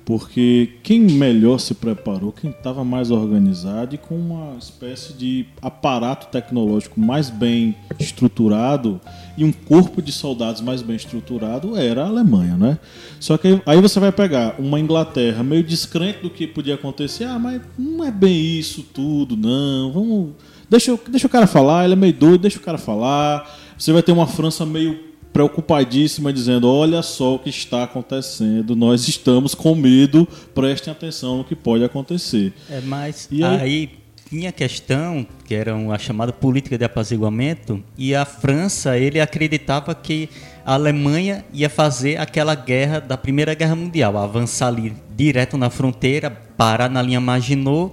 Porque 0.05 0.75
quem 0.83 1.01
melhor 1.01 1.59
se 1.59 1.75
preparou, 1.75 2.31
quem 2.31 2.51
estava 2.51 2.85
mais 2.85 3.11
organizado 3.11 3.95
e 3.95 3.99
com 3.99 4.15
uma 4.15 4.57
espécie 4.59 5.15
de 5.15 5.47
aparato 5.63 6.27
tecnológico 6.27 7.01
mais 7.01 7.31
bem 7.31 7.75
estruturado 7.99 9.01
e 9.37 9.45
um 9.45 9.53
corpo 9.53 10.03
de 10.03 10.13
soldados 10.13 10.61
mais 10.61 10.83
bem 10.83 10.97
estruturado 10.97 11.77
era 11.77 12.05
a 12.05 12.09
Alemanha, 12.09 12.57
né? 12.57 12.79
Só 13.19 13.39
que 13.39 13.63
aí 13.65 13.81
você 13.81 13.99
vai 13.99 14.13
pegar 14.13 14.57
uma 14.59 14.79
Inglaterra 14.79 15.43
meio 15.43 15.63
descrente 15.63 16.19
do 16.21 16.29
que 16.29 16.47
podia 16.47 16.75
acontecer, 16.75 17.25
ah, 17.25 17.39
mas 17.39 17.63
não 17.79 18.05
é 18.05 18.11
bem 18.11 18.59
isso 18.59 18.83
tudo, 18.83 19.37
não, 19.37 19.91
vamos... 19.91 20.31
Deixa, 20.69 20.99
deixa 21.09 21.27
o 21.27 21.31
cara 21.31 21.47
falar, 21.47 21.85
ele 21.85 21.93
é 21.95 21.97
meio 21.97 22.13
doido, 22.13 22.43
deixa 22.43 22.59
o 22.59 22.63
cara 22.63 22.79
falar. 22.79 23.49
Você 23.79 23.93
vai 23.93 24.03
ter 24.03 24.13
uma 24.13 24.27
França 24.27 24.65
meio 24.65 25.14
preocupadíssima, 25.35 26.33
dizendo: 26.33 26.71
Olha 26.71 27.03
só 27.03 27.35
o 27.35 27.39
que 27.41 27.51
está 27.51 27.83
acontecendo, 27.83 28.77
nós 28.77 29.09
estamos 29.09 29.55
com 29.55 29.75
medo, 29.75 30.27
prestem 30.55 30.93
atenção 30.93 31.39
no 31.39 31.45
que 31.45 31.57
pode 31.57 31.85
acontecer. 31.85 32.55
É, 32.71 32.81
mas 32.81 33.29
e 33.31 33.43
aí, 33.43 33.61
aí 33.61 33.91
tinha 34.31 34.49
a 34.49 34.53
questão, 34.53 35.27
que 35.45 35.55
era 35.55 35.75
a 35.77 35.99
chamada 35.99 36.33
política 36.33 36.79
de 36.79 36.85
apaziguamento, 36.85 37.83
e 37.99 38.15
a 38.15 38.25
França, 38.25 38.97
ele 38.97 39.21
acreditava 39.21 39.95
que 39.95 40.31
a 40.65 40.75
Alemanha 40.75 41.45
ia 41.53 41.69
fazer 41.69 42.17
aquela 42.19 42.55
guerra 42.55 43.01
da 43.01 43.19
Primeira 43.19 43.55
Guerra 43.55 43.75
Mundial, 43.75 44.17
avançar 44.17 44.69
ali 44.69 44.95
direto 45.15 45.59
na 45.59 45.69
fronteira, 45.69 46.31
parar 46.31 46.89
na 46.89 47.03
linha 47.03 47.21
Maginot 47.21 47.93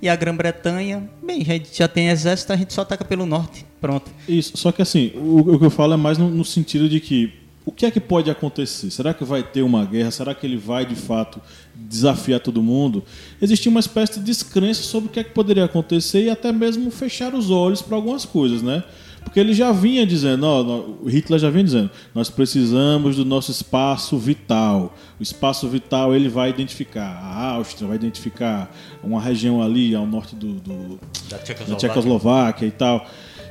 e 0.00 0.08
a 0.08 0.14
Grã-Bretanha, 0.14 1.08
bem, 1.22 1.44
gente 1.44 1.76
já 1.76 1.88
tem 1.88 2.08
exército, 2.08 2.52
a 2.52 2.56
gente 2.56 2.72
só 2.72 2.82
ataca 2.82 3.04
pelo 3.04 3.26
norte. 3.26 3.66
Pronto. 3.80 4.10
Isso, 4.28 4.56
só 4.56 4.70
que 4.70 4.80
assim, 4.80 5.12
o, 5.16 5.54
o 5.54 5.58
que 5.58 5.64
eu 5.64 5.70
falo 5.70 5.94
é 5.94 5.96
mais 5.96 6.18
no, 6.18 6.30
no, 6.30 6.44
sentido 6.44 6.88
de 6.88 7.00
que 7.00 7.32
o 7.64 7.72
que 7.72 7.84
é 7.84 7.90
que 7.90 8.00
pode 8.00 8.30
acontecer? 8.30 8.90
Será 8.90 9.12
que 9.12 9.24
vai 9.24 9.42
ter 9.42 9.62
uma 9.62 9.84
guerra? 9.84 10.10
Será 10.10 10.34
que 10.34 10.46
ele 10.46 10.56
vai 10.56 10.86
de 10.86 10.94
fato 10.94 11.40
desafiar 11.74 12.40
todo 12.40 12.62
mundo? 12.62 13.04
Existia 13.42 13.70
uma 13.70 13.80
espécie 13.80 14.18
de 14.18 14.24
descrença 14.24 14.82
sobre 14.82 15.10
o 15.10 15.12
que 15.12 15.20
é 15.20 15.24
que 15.24 15.30
poderia 15.30 15.64
acontecer 15.64 16.24
e 16.24 16.30
até 16.30 16.50
mesmo 16.52 16.90
fechar 16.90 17.34
os 17.34 17.50
olhos 17.50 17.82
para 17.82 17.96
algumas 17.96 18.24
coisas, 18.24 18.62
né? 18.62 18.82
Porque 19.24 19.38
ele 19.38 19.52
já 19.52 19.72
vinha 19.72 20.06
dizendo, 20.06 20.44
ó, 20.44 21.06
Hitler 21.08 21.38
já 21.38 21.50
vinha 21.50 21.64
dizendo, 21.64 21.90
nós 22.14 22.30
precisamos 22.30 23.16
do 23.16 23.24
nosso 23.24 23.50
espaço 23.50 24.16
vital. 24.16 24.94
O 25.18 25.22
espaço 25.22 25.68
vital 25.68 26.14
ele 26.14 26.28
vai 26.28 26.50
identificar 26.50 27.06
a 27.06 27.52
Áustria, 27.52 27.88
vai 27.88 27.96
identificar 27.96 28.74
uma 29.02 29.20
região 29.20 29.62
ali 29.62 29.94
ao 29.94 30.06
norte 30.06 30.34
do, 30.34 30.54
do 30.54 30.98
da, 31.28 31.38
Tchecoslováquia. 31.38 31.66
da, 31.66 31.76
Tchecoslováquia. 31.76 32.66
e 32.66 32.70
tal. 32.70 33.06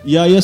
E 0.06 0.18
aí 0.18 0.38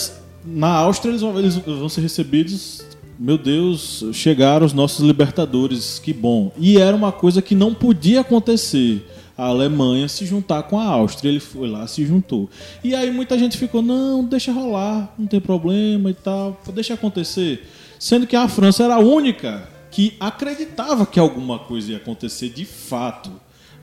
na 0.46 0.70
Áustria 0.70 1.12
eles 1.12 1.22
vão, 1.22 1.40
eles 1.40 1.56
vão 1.56 1.90
ser 1.90 2.02
recebidos 2.02 2.84
meu 3.18 3.38
Deus, 3.38 4.04
chegaram 4.12 4.66
os 4.66 4.74
nossos 4.74 5.06
libertadores, 5.06 6.00
que 6.00 6.12
bom. 6.12 6.52
E 6.58 6.78
era 6.78 6.96
uma 6.96 7.12
coisa 7.12 7.42
que 7.42 7.56
não 7.56 7.74
podia 7.74 8.22
acontecer 8.22 9.06
a 9.38 9.46
Alemanha 9.46 10.08
se 10.08 10.26
juntar 10.26 10.64
com 10.64 10.80
a 10.80 10.86
Áustria. 10.86 11.30
Ele 11.30 11.40
foi 11.40 11.68
lá, 11.68 11.88
se 11.88 12.06
juntou. 12.06 12.50
E 12.84 12.94
aí 12.94 13.12
muita 13.12 13.38
gente 13.38 13.58
ficou, 13.58 13.82
não, 13.82 14.24
deixa 14.24 14.52
rolar, 14.52 15.14
não 15.18 15.28
tem 15.28 15.42
problema 15.42 16.10
e 16.10 16.14
tal, 16.14 16.60
deixa 16.74 16.94
acontecer. 16.94 17.68
Sendo 18.00 18.28
que 18.28 18.36
a 18.36 18.48
França 18.48 18.84
era 18.84 18.96
a 18.96 19.00
única 19.00 19.68
que 19.90 20.16
acreditava 20.20 21.06
que 21.06 21.20
alguma 21.20 21.60
coisa 21.60 21.92
ia 21.92 21.98
acontecer 21.98 22.50
de 22.50 22.66
fato. 22.66 23.32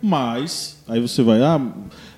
Mas, 0.03 0.79
aí 0.89 1.01
você 1.01 1.23
vai, 1.23 1.43
ah, 1.43 1.61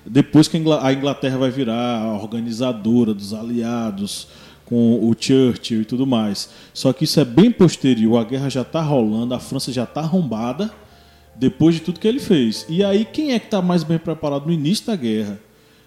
depois 0.05 0.47
que 0.47 0.57
a 0.57 0.93
Inglaterra 0.93 1.37
vai 1.37 1.51
virar 1.51 2.01
a 2.01 2.13
organizadora 2.13 3.13
dos 3.13 3.33
aliados, 3.33 4.27
com 4.65 5.07
o 5.07 5.15
Churchill 5.17 5.81
e 5.81 5.85
tudo 5.85 6.07
mais. 6.07 6.49
Só 6.73 6.93
que 6.93 7.03
isso 7.03 7.19
é 7.19 7.25
bem 7.25 7.51
posterior, 7.51 8.17
a 8.17 8.23
guerra 8.23 8.49
já 8.49 8.61
está 8.61 8.81
rolando, 8.81 9.33
a 9.33 9.39
França 9.39 9.71
já 9.71 9.83
está 9.83 10.01
arrombada 10.01 10.71
depois 11.35 11.75
de 11.75 11.81
tudo 11.81 11.99
que 11.99 12.07
ele 12.07 12.19
fez. 12.19 12.65
E 12.69 12.83
aí, 12.83 13.05
quem 13.05 13.33
é 13.33 13.39
que 13.39 13.45
está 13.45 13.61
mais 13.61 13.83
bem 13.83 13.97
preparado 13.97 14.45
no 14.45 14.51
início 14.51 14.85
da 14.85 14.95
guerra? 14.95 15.39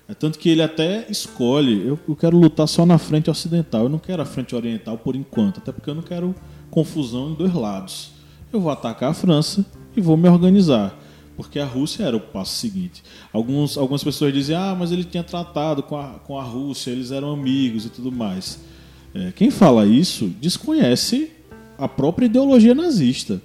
É 0.08 0.14
tanto 0.14 0.38
que 0.38 0.48
ele 0.48 0.62
até 0.62 1.06
escolhe, 1.10 1.84
eu, 1.84 1.98
eu, 2.08 2.14
quero 2.14 2.38
lutar 2.38 2.68
só 2.68 2.86
na 2.86 2.96
frente 2.96 3.28
ocidental, 3.28 3.84
eu 3.84 3.88
não 3.88 3.98
quero 3.98 4.22
a 4.22 4.24
frente 4.24 4.54
oriental 4.54 4.96
por 4.96 5.16
enquanto, 5.16 5.58
até 5.58 5.72
porque 5.72 5.90
eu 5.90 5.96
não 5.96 6.02
quero 6.02 6.32
confusão 6.70 7.30
em 7.30 7.34
dois 7.34 7.52
lados. 7.52 8.12
Eu 8.52 8.60
vou 8.60 8.70
atacar 8.70 9.10
a 9.10 9.14
França 9.14 9.66
e 9.96 10.00
vou 10.00 10.16
me 10.16 10.28
organizar, 10.28 10.96
porque 11.36 11.58
a 11.58 11.64
Rússia 11.64 12.04
era 12.04 12.16
o 12.16 12.20
passo 12.20 12.54
seguinte. 12.54 13.02
Alguns, 13.32 13.76
algumas 13.76 14.04
pessoas 14.04 14.32
dizem, 14.32 14.54
ah, 14.54 14.76
mas 14.78 14.92
ele 14.92 15.02
tinha 15.02 15.24
tratado 15.24 15.82
com 15.82 15.96
a, 15.96 16.20
com 16.20 16.38
a 16.38 16.42
Rússia, 16.44 16.92
eles 16.92 17.10
eram 17.10 17.32
amigos 17.32 17.84
e 17.84 17.90
tudo 17.90 18.12
mais. 18.12 18.60
É, 19.12 19.32
quem 19.32 19.50
fala 19.50 19.86
isso 19.86 20.28
desconhece 20.40 21.32
a 21.76 21.88
própria 21.88 22.26
ideologia 22.26 22.76
nazista 22.76 23.42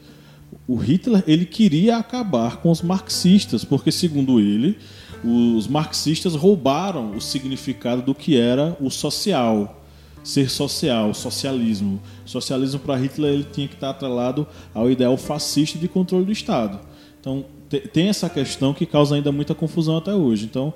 o 0.67 0.75
Hitler 0.75 1.23
ele 1.27 1.45
queria 1.45 1.97
acabar 1.97 2.57
com 2.57 2.71
os 2.71 2.81
marxistas, 2.81 3.63
porque 3.65 3.91
segundo 3.91 4.39
ele, 4.39 4.77
os 5.23 5.67
marxistas 5.67 6.35
roubaram 6.35 7.11
o 7.11 7.21
significado 7.21 8.01
do 8.01 8.15
que 8.15 8.37
era 8.37 8.75
o 8.79 8.89
social, 8.89 9.83
ser 10.23 10.49
social, 10.49 11.13
socialismo. 11.13 12.01
Socialismo 12.25 12.79
para 12.79 12.95
Hitler 12.95 13.33
ele 13.33 13.47
tinha 13.51 13.67
que 13.67 13.75
estar 13.75 13.89
atrelado 13.89 14.47
ao 14.73 14.89
ideal 14.89 15.17
fascista 15.17 15.77
de 15.77 15.87
controle 15.87 16.25
do 16.25 16.31
Estado. 16.31 16.79
Então 17.19 17.45
tem 17.93 18.09
essa 18.09 18.29
questão 18.29 18.73
que 18.73 18.85
causa 18.85 19.15
ainda 19.15 19.31
muita 19.31 19.55
confusão 19.55 19.97
até 19.97 20.13
hoje. 20.13 20.45
Então 20.45 20.73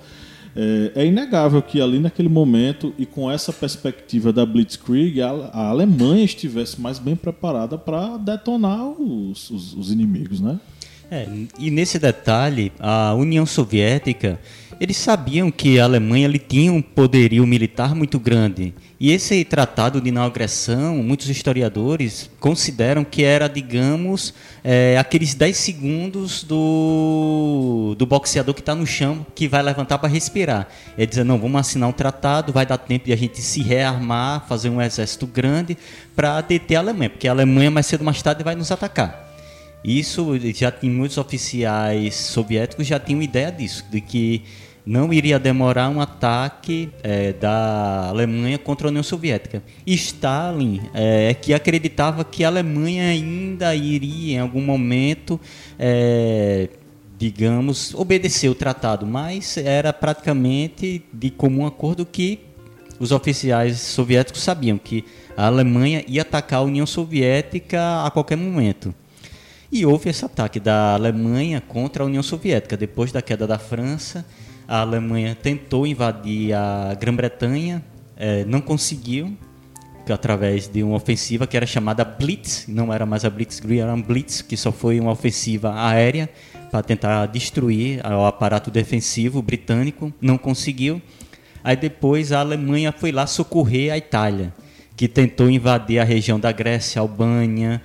é, 0.55 1.01
é, 1.01 1.05
inegável 1.05 1.61
que 1.61 1.81
ali 1.81 1.99
naquele 1.99 2.29
momento 2.29 2.93
e 2.97 3.05
com 3.05 3.29
essa 3.29 3.51
perspectiva 3.51 4.31
da 4.31 4.45
Blitzkrieg, 4.45 5.21
a, 5.21 5.29
a 5.29 5.67
Alemanha 5.67 6.23
estivesse 6.23 6.79
mais 6.79 6.97
bem 6.97 7.15
preparada 7.15 7.77
para 7.77 8.15
detonar 8.17 8.85
os, 8.85 9.49
os, 9.49 9.73
os 9.73 9.91
inimigos, 9.91 10.39
né? 10.39 10.59
É, 11.11 11.27
e 11.59 11.69
nesse 11.69 11.99
detalhe, 11.99 12.71
a 12.79 13.13
União 13.13 13.45
Soviética, 13.45 14.39
eles 14.79 14.97
sabiam 14.97 15.49
que 15.49 15.79
a 15.79 15.85
Alemanha 15.85 16.25
ele 16.25 16.39
tinha 16.39 16.71
um 16.71 16.81
poderio 16.81 17.45
militar 17.47 17.95
muito 17.95 18.19
grande. 18.19 18.73
E 18.99 19.11
esse 19.11 19.43
tratado 19.43 20.01
de 20.01 20.11
não 20.11 20.23
agressão, 20.23 20.97
muitos 20.97 21.29
historiadores 21.29 22.29
consideram 22.39 23.03
que 23.03 23.23
era, 23.23 23.47
digamos, 23.47 24.33
é, 24.63 24.97
aqueles 24.97 25.33
10 25.33 25.57
segundos 25.57 26.43
do, 26.43 27.95
do 27.97 28.05
boxeador 28.05 28.53
que 28.53 28.61
está 28.61 28.73
no 28.73 28.85
chão, 28.85 29.25
que 29.35 29.47
vai 29.47 29.61
levantar 29.61 29.97
para 29.97 30.09
respirar. 30.09 30.67
É 30.97 31.05
dizer, 31.05 31.23
não, 31.23 31.39
vamos 31.39 31.59
assinar 31.59 31.89
um 31.89 31.93
tratado, 31.93 32.53
vai 32.53 32.65
dar 32.65 32.77
tempo 32.77 33.05
de 33.05 33.13
a 33.13 33.17
gente 33.17 33.41
se 33.41 33.61
rearmar, 33.61 34.47
fazer 34.47 34.69
um 34.69 34.81
exército 34.81 35.27
grande 35.27 35.77
para 36.15 36.41
deter 36.41 36.77
a 36.77 36.79
Alemanha, 36.79 37.09
porque 37.09 37.27
a 37.27 37.31
Alemanha 37.31 37.71
mais 37.71 37.85
cedo 37.85 38.01
ou 38.01 38.05
mais 38.05 38.21
tarde 38.21 38.43
vai 38.43 38.55
nos 38.55 38.71
atacar. 38.71 39.25
Isso 39.85 40.31
já 40.55 40.71
tem 40.71 40.89
muitos 40.89 41.15
oficiais 41.19 42.15
soviéticos 42.15 42.87
já 42.87 42.99
tinham 42.99 43.21
ideia 43.21 43.51
disso, 43.51 43.85
de 43.91 44.01
que 44.01 44.41
não 44.85 45.11
iria 45.11 45.39
demorar 45.39 45.89
um 45.89 45.99
ataque 45.99 46.89
é, 47.01 47.33
da 47.33 48.09
Alemanha 48.09 48.59
contra 48.59 48.87
a 48.87 48.89
União 48.89 49.01
Soviética. 49.01 49.63
Stalin 49.85 50.81
é, 50.93 51.31
é, 51.31 51.33
que 51.33 51.53
acreditava 51.53 52.23
que 52.23 52.43
a 52.43 52.47
Alemanha 52.47 53.09
ainda 53.09 53.73
iria, 53.75 54.35
em 54.35 54.39
algum 54.39 54.61
momento, 54.61 55.39
é, 55.79 56.69
digamos, 57.17 57.95
obedecer 57.95 58.47
o 58.47 58.55
tratado, 58.55 59.07
mas 59.07 59.57
era 59.57 59.91
praticamente 59.91 61.03
de 61.11 61.31
comum 61.31 61.65
acordo 61.65 62.05
que 62.05 62.41
os 62.99 63.11
oficiais 63.11 63.79
soviéticos 63.79 64.41
sabiam 64.41 64.77
que 64.77 65.03
a 65.35 65.47
Alemanha 65.47 66.03
ia 66.07 66.21
atacar 66.21 66.59
a 66.59 66.63
União 66.63 66.85
Soviética 66.85 68.05
a 68.05 68.11
qualquer 68.11 68.37
momento. 68.37 68.93
E 69.71 69.85
houve 69.85 70.09
esse 70.09 70.23
ataque 70.23 70.59
da 70.59 70.93
Alemanha 70.93 71.59
contra 71.59 72.03
a 72.03 72.05
União 72.05 72.23
Soviética. 72.23 72.77
Depois 72.77 73.11
da 73.11 73.21
queda 73.21 73.45
da 73.45 73.57
França, 73.57 74.25
a 74.67 74.81
Alemanha 74.81 75.35
tentou 75.35 75.85
invadir 75.85 76.53
a 76.53 76.95
Grã-Bretanha, 76.99 77.83
é, 78.17 78.43
não 78.45 78.61
conseguiu, 78.61 79.37
através 80.13 80.67
de 80.67 80.83
uma 80.83 80.95
ofensiva 80.95 81.47
que 81.47 81.57
era 81.57 81.65
chamada 81.65 82.03
Blitz, 82.03 82.65
não 82.67 82.93
era 82.93 83.05
mais 83.05 83.25
a 83.25 83.29
Blitzkrieg, 83.29 83.81
era 83.81 83.93
um 83.93 84.01
Blitz, 84.01 84.41
que 84.41 84.55
só 84.55 84.71
foi 84.71 84.99
uma 84.99 85.11
ofensiva 85.11 85.73
aérea 85.75 86.29
para 86.71 86.83
tentar 86.83 87.25
destruir 87.27 88.01
o 88.05 88.25
aparato 88.25 88.69
defensivo 88.69 89.41
britânico, 89.41 90.13
não 90.21 90.37
conseguiu. 90.37 91.01
Aí 91.63 91.75
depois 91.75 92.31
a 92.31 92.39
Alemanha 92.39 92.91
foi 92.91 93.11
lá 93.11 93.25
socorrer 93.25 93.91
a 93.91 93.97
Itália, 93.97 94.53
que 94.95 95.07
tentou 95.07 95.49
invadir 95.49 95.99
a 95.99 96.03
região 96.03 96.39
da 96.39 96.51
Grécia, 96.51 96.99
Albânia, 96.99 97.81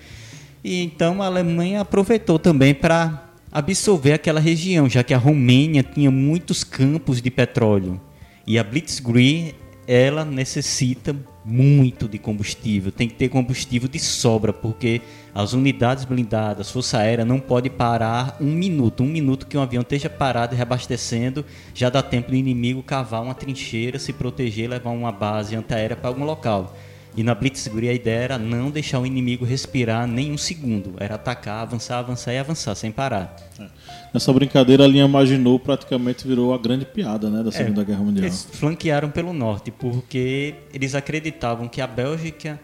e 0.62 0.82
então 0.82 1.22
a 1.22 1.26
Alemanha 1.26 1.80
aproveitou 1.80 2.38
também 2.38 2.74
para 2.74 3.29
absorver 3.52 4.12
aquela 4.12 4.40
região, 4.40 4.88
já 4.88 5.02
que 5.02 5.14
a 5.14 5.18
Romênia 5.18 5.82
tinha 5.82 6.10
muitos 6.10 6.62
campos 6.62 7.20
de 7.20 7.30
petróleo. 7.30 8.00
E 8.46 8.58
a 8.58 8.64
Blitzkrieg, 8.64 9.54
ela 9.86 10.24
necessita 10.24 11.16
muito 11.44 12.08
de 12.08 12.18
combustível, 12.18 12.92
tem 12.92 13.08
que 13.08 13.14
ter 13.14 13.28
combustível 13.28 13.88
de 13.88 13.98
sobra, 13.98 14.52
porque 14.52 15.00
as 15.34 15.52
unidades 15.52 16.04
blindadas, 16.04 16.70
Força 16.70 16.98
Aérea, 16.98 17.24
não 17.24 17.40
pode 17.40 17.70
parar 17.70 18.36
um 18.40 18.52
minuto. 18.52 19.02
Um 19.02 19.06
minuto 19.06 19.46
que 19.46 19.56
um 19.56 19.62
avião 19.62 19.82
esteja 19.82 20.08
parado 20.08 20.54
e 20.54 20.56
reabastecendo, 20.56 21.44
já 21.74 21.88
dá 21.88 22.02
tempo 22.02 22.30
do 22.30 22.36
inimigo 22.36 22.82
cavar 22.82 23.22
uma 23.22 23.34
trincheira, 23.34 23.98
se 23.98 24.12
proteger, 24.12 24.68
levar 24.68 24.90
uma 24.90 25.10
base 25.10 25.56
antiaérea 25.56 25.96
para 25.96 26.08
algum 26.08 26.24
local. 26.24 26.76
E 27.16 27.22
na 27.22 27.34
Blitzkrieg 27.34 27.90
a 27.90 27.92
ideia 27.92 28.20
era 28.20 28.38
não 28.38 28.70
deixar 28.70 29.00
o 29.00 29.06
inimigo 29.06 29.44
respirar 29.44 30.06
nem 30.06 30.32
um 30.32 30.38
segundo. 30.38 30.94
Era 30.98 31.16
atacar, 31.16 31.62
avançar, 31.62 31.98
avançar 31.98 32.32
e 32.32 32.38
avançar 32.38 32.74
sem 32.74 32.92
parar. 32.92 33.34
É. 33.58 33.66
Nessa 34.14 34.32
brincadeira 34.32 34.84
a 34.84 34.86
linha 34.86 35.08
Maginot 35.08 35.62
praticamente 35.62 36.26
virou 36.26 36.54
a 36.54 36.58
grande 36.58 36.84
piada 36.84 37.28
né, 37.28 37.42
da 37.42 37.50
Segunda 37.50 37.82
é, 37.82 37.84
Guerra 37.84 38.02
Mundial. 38.02 38.24
Eles 38.24 38.46
flanquearam 38.52 39.10
pelo 39.10 39.32
norte 39.32 39.70
porque 39.70 40.54
eles 40.72 40.94
acreditavam 40.94 41.68
que 41.68 41.80
a 41.80 41.86
Bélgica, 41.86 42.60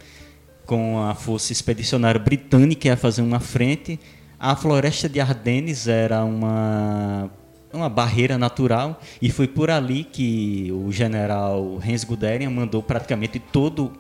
com 0.65 1.03
a 1.03 1.15
força 1.15 1.53
expedicionária 1.53 2.21
britânica, 2.21 2.89
ia 2.89 2.97
fazer 2.97 3.23
uma 3.23 3.41
frente. 3.41 3.99
A 4.39 4.55
floresta 4.55 5.09
de 5.09 5.21
Ardennes 5.21 5.89
era 5.89 6.25
uma 6.25 7.31
uma 7.73 7.91
barreira 7.91 8.39
natural 8.39 8.99
e 9.21 9.29
foi 9.29 9.47
por 9.47 9.71
ali 9.71 10.03
que 10.03 10.73
o 10.73 10.91
general 10.91 11.79
Heinz 11.85 12.05
Guderian 12.05 12.49
mandou 12.49 12.83
praticamente 12.83 13.39
todo 13.39 13.93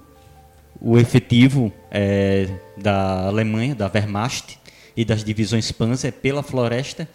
o 0.81 0.99
efetivo 0.99 1.73
é, 1.91 2.49
da 2.77 3.27
Alemanha, 3.27 3.75
da 3.75 3.91
Wehrmacht 3.93 4.59
e 4.97 5.05
das 5.05 5.25
divisões 5.25 5.71
Panzer 5.73 6.13
pela 6.13 6.43
floresta. 6.43 7.09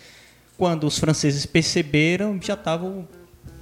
Quando 0.58 0.86
os 0.86 1.00
franceses 1.00 1.46
perceberam, 1.46 2.40
já 2.42 2.54
estavam 2.54 3.08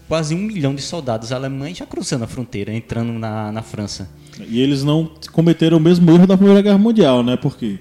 quase 0.07 0.33
um 0.33 0.39
milhão 0.39 0.73
de 0.73 0.81
soldados 0.81 1.31
alemães 1.31 1.77
já 1.77 1.85
cruzando 1.85 2.23
a 2.23 2.27
fronteira, 2.27 2.73
entrando 2.73 3.13
na, 3.13 3.51
na 3.51 3.61
França. 3.61 4.09
E 4.49 4.59
eles 4.59 4.83
não 4.83 5.11
cometeram 5.31 5.77
o 5.77 5.79
mesmo 5.79 6.09
erro 6.11 6.25
da 6.25 6.35
Primeira 6.35 6.61
Guerra 6.61 6.77
Mundial, 6.77 7.23
né? 7.23 7.37
Porque 7.37 7.79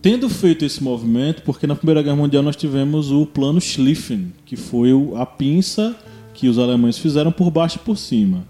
tendo 0.00 0.28
feito 0.28 0.64
esse 0.64 0.82
movimento, 0.82 1.42
porque 1.42 1.66
na 1.66 1.74
Primeira 1.74 2.02
Guerra 2.02 2.16
Mundial 2.16 2.42
nós 2.42 2.56
tivemos 2.56 3.10
o 3.10 3.26
plano 3.26 3.60
Schlieffen, 3.60 4.32
que 4.46 4.56
foi 4.56 4.90
a 5.16 5.26
pinça 5.26 5.96
que 6.32 6.48
os 6.48 6.58
alemães 6.58 6.96
fizeram 6.96 7.32
por 7.32 7.50
baixo 7.50 7.78
e 7.82 7.84
por 7.84 7.98
cima. 7.98 8.46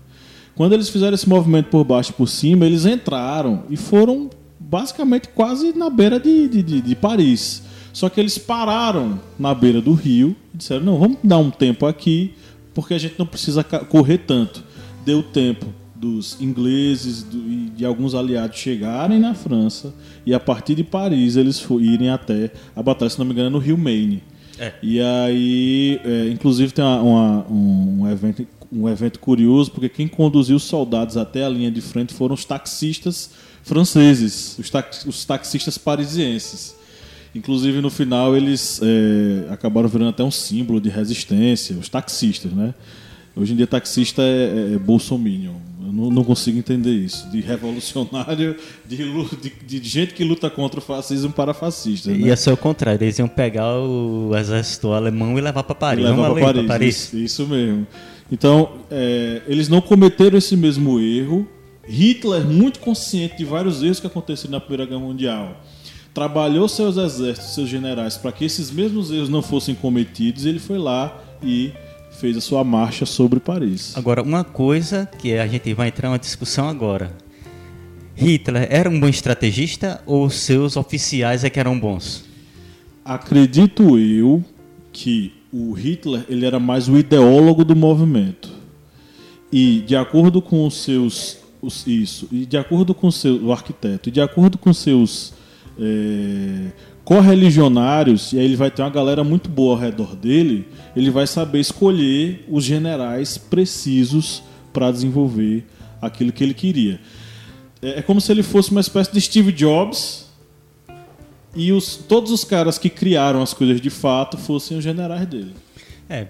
Quando 0.58 0.72
eles 0.72 0.88
fizeram 0.88 1.14
esse 1.14 1.28
movimento 1.28 1.66
por 1.66 1.84
baixo 1.84 2.10
e 2.10 2.14
por 2.14 2.26
cima, 2.26 2.66
eles 2.66 2.84
entraram 2.84 3.62
e 3.70 3.76
foram 3.76 4.28
basicamente 4.58 5.28
quase 5.28 5.72
na 5.72 5.88
beira 5.88 6.18
de, 6.18 6.48
de, 6.48 6.64
de, 6.64 6.80
de 6.80 6.96
Paris. 6.96 7.62
Só 7.92 8.08
que 8.08 8.18
eles 8.18 8.36
pararam 8.38 9.20
na 9.38 9.54
beira 9.54 9.80
do 9.80 9.92
rio 9.92 10.34
e 10.52 10.56
disseram: 10.56 10.84
não, 10.84 10.98
vamos 10.98 11.18
dar 11.22 11.38
um 11.38 11.48
tempo 11.48 11.86
aqui, 11.86 12.34
porque 12.74 12.92
a 12.92 12.98
gente 12.98 13.14
não 13.16 13.24
precisa 13.24 13.62
correr 13.62 14.18
tanto. 14.18 14.64
Deu 15.06 15.22
tempo 15.22 15.66
dos 15.94 16.40
ingleses 16.40 17.24
e 17.32 17.70
de 17.76 17.84
alguns 17.84 18.12
aliados 18.12 18.58
chegarem 18.58 19.20
na 19.20 19.34
França 19.34 19.94
e 20.26 20.34
a 20.34 20.40
partir 20.40 20.74
de 20.74 20.82
Paris 20.82 21.36
eles 21.36 21.64
irem 21.80 22.10
até 22.10 22.50
a 22.74 22.82
batalha, 22.82 23.08
se 23.08 23.18
não 23.20 23.26
me 23.26 23.30
engano, 23.30 23.50
no 23.50 23.58
Rio 23.58 23.78
Maine. 23.78 24.24
É. 24.58 24.72
E 24.82 25.00
aí, 25.00 26.00
é, 26.04 26.30
inclusive, 26.30 26.72
tem 26.72 26.84
uma, 26.84 27.00
uma, 27.00 27.46
um, 27.48 28.00
um 28.00 28.10
evento 28.10 28.44
um 28.70 28.88
evento 28.88 29.18
curioso, 29.18 29.70
porque 29.70 29.88
quem 29.88 30.06
conduziu 30.06 30.56
os 30.56 30.62
soldados 30.62 31.16
até 31.16 31.44
a 31.44 31.48
linha 31.48 31.70
de 31.70 31.80
frente 31.80 32.12
foram 32.12 32.34
os 32.34 32.44
taxistas 32.44 33.30
franceses, 33.62 34.58
os, 34.58 34.70
tax, 34.70 35.04
os 35.04 35.24
taxistas 35.24 35.76
parisienses. 35.76 36.76
Inclusive, 37.34 37.80
no 37.80 37.90
final, 37.90 38.36
eles 38.36 38.80
é, 38.82 39.52
acabaram 39.52 39.88
virando 39.88 40.10
até 40.10 40.24
um 40.24 40.30
símbolo 40.30 40.80
de 40.80 40.88
resistência, 40.88 41.76
os 41.76 41.88
taxistas, 41.88 42.52
né? 42.52 42.74
Hoje 43.36 43.52
em 43.52 43.56
dia, 43.56 43.66
taxista 43.66 44.22
é, 44.22 44.70
é, 44.72 44.74
é 44.74 44.78
bolsominion. 44.78 45.54
Eu 45.86 45.92
não, 45.92 46.10
não, 46.10 46.24
consigo 46.24 46.58
entender 46.58 46.90
isso. 46.90 47.30
De 47.30 47.40
revolucionário, 47.40 48.56
de, 48.84 48.96
de, 48.96 49.78
de, 49.78 49.88
gente 49.88 50.12
que 50.12 50.24
luta 50.24 50.50
contra 50.50 50.80
o 50.80 50.82
fascismo 50.82 51.32
para 51.32 51.54
fascista. 51.54 52.10
Né? 52.10 52.26
Ia 52.26 52.36
ser 52.36 52.52
o 52.52 52.56
contrário. 52.56 53.02
Eles 53.02 53.18
iam 53.18 53.28
pegar 53.28 53.78
o 53.78 54.36
exército 54.36 54.92
alemão 54.92 55.38
e 55.38 55.40
levar 55.40 55.62
para 55.62 55.74
Paris. 55.74 56.04
E 56.04 56.08
levar 56.08 56.34
para 56.34 56.40
Paris. 56.40 56.66
Paris. 56.66 56.96
Isso, 56.96 57.16
isso 57.16 57.46
mesmo. 57.46 57.86
Então, 58.30 58.72
é, 58.90 59.42
eles 59.46 59.68
não 59.68 59.80
cometeram 59.80 60.36
esse 60.36 60.56
mesmo 60.56 61.00
erro. 61.00 61.48
Hitler, 61.86 62.44
muito 62.44 62.80
consciente 62.80 63.38
de 63.38 63.44
vários 63.44 63.82
erros 63.82 63.98
que 64.00 64.06
aconteceram 64.06 64.52
na 64.52 64.60
Primeira 64.60 64.84
Guerra 64.84 65.00
Mundial, 65.00 65.60
trabalhou 66.12 66.68
seus 66.68 66.96
exércitos, 66.98 67.54
seus 67.54 67.68
generais, 67.68 68.18
para 68.18 68.30
que 68.30 68.44
esses 68.44 68.70
mesmos 68.70 69.10
erros 69.10 69.30
não 69.30 69.40
fossem 69.40 69.74
cometidos. 69.74 70.44
Ele 70.44 70.58
foi 70.58 70.76
lá 70.76 71.16
e 71.42 71.72
fez 72.10 72.36
a 72.36 72.40
sua 72.40 72.62
marcha 72.62 73.06
sobre 73.06 73.40
Paris. 73.40 73.96
Agora, 73.96 74.22
uma 74.22 74.44
coisa 74.44 75.08
que 75.18 75.34
a 75.34 75.46
gente 75.46 75.72
vai 75.72 75.88
entrar 75.88 76.10
uma 76.10 76.18
discussão 76.18 76.68
agora. 76.68 77.16
Hitler 78.14 78.66
era 78.68 78.90
um 78.90 78.98
bom 78.98 79.08
estrategista 79.08 80.02
ou 80.04 80.28
seus 80.28 80.76
oficiais 80.76 81.44
é 81.44 81.50
que 81.50 81.60
eram 81.60 81.78
bons? 81.78 82.24
Acredito 83.04 83.96
eu 83.96 84.44
que 84.92 85.37
o 85.52 85.72
Hitler 85.72 86.24
ele 86.28 86.44
era 86.44 86.60
mais 86.60 86.88
o 86.88 86.96
ideólogo 86.98 87.64
do 87.64 87.74
movimento. 87.74 88.50
E 89.50 89.80
de 89.80 89.96
acordo 89.96 90.42
com 90.42 90.66
os 90.66 90.82
seus 90.82 91.38
os, 91.60 91.86
isso, 91.86 92.28
e 92.30 92.46
de 92.46 92.56
acordo 92.56 92.94
com 92.94 93.10
seu, 93.10 93.44
o 93.44 93.52
arquiteto, 93.52 94.08
e 94.08 94.12
de 94.12 94.20
acordo 94.20 94.56
com 94.56 94.72
seus 94.72 95.32
é, 95.78 96.70
correligionários, 97.04 98.32
e 98.32 98.38
aí 98.38 98.44
ele 98.44 98.56
vai 98.56 98.70
ter 98.70 98.82
uma 98.82 98.90
galera 98.90 99.24
muito 99.24 99.48
boa 99.48 99.74
ao 99.74 99.80
redor 99.80 100.14
dele, 100.14 100.68
ele 100.94 101.10
vai 101.10 101.26
saber 101.26 101.58
escolher 101.58 102.44
os 102.48 102.64
generais 102.64 103.36
precisos 103.36 104.42
para 104.72 104.90
desenvolver 104.90 105.66
aquilo 106.00 106.30
que 106.30 106.44
ele 106.44 106.54
queria. 106.54 107.00
É, 107.82 107.98
é 107.98 108.02
como 108.02 108.20
se 108.20 108.30
ele 108.30 108.42
fosse 108.42 108.70
uma 108.70 108.80
espécie 108.80 109.12
de 109.12 109.20
Steve 109.20 109.50
Jobs 109.50 110.27
e 111.58 111.72
os, 111.72 111.96
todos 111.96 112.30
os 112.30 112.44
caras 112.44 112.78
que 112.78 112.88
criaram 112.88 113.42
as 113.42 113.52
coisas 113.52 113.80
de 113.80 113.90
fato 113.90 114.38
fossem 114.38 114.78
os 114.78 114.84
generais 114.84 115.26
dele. 115.26 115.54
É. 116.08 116.28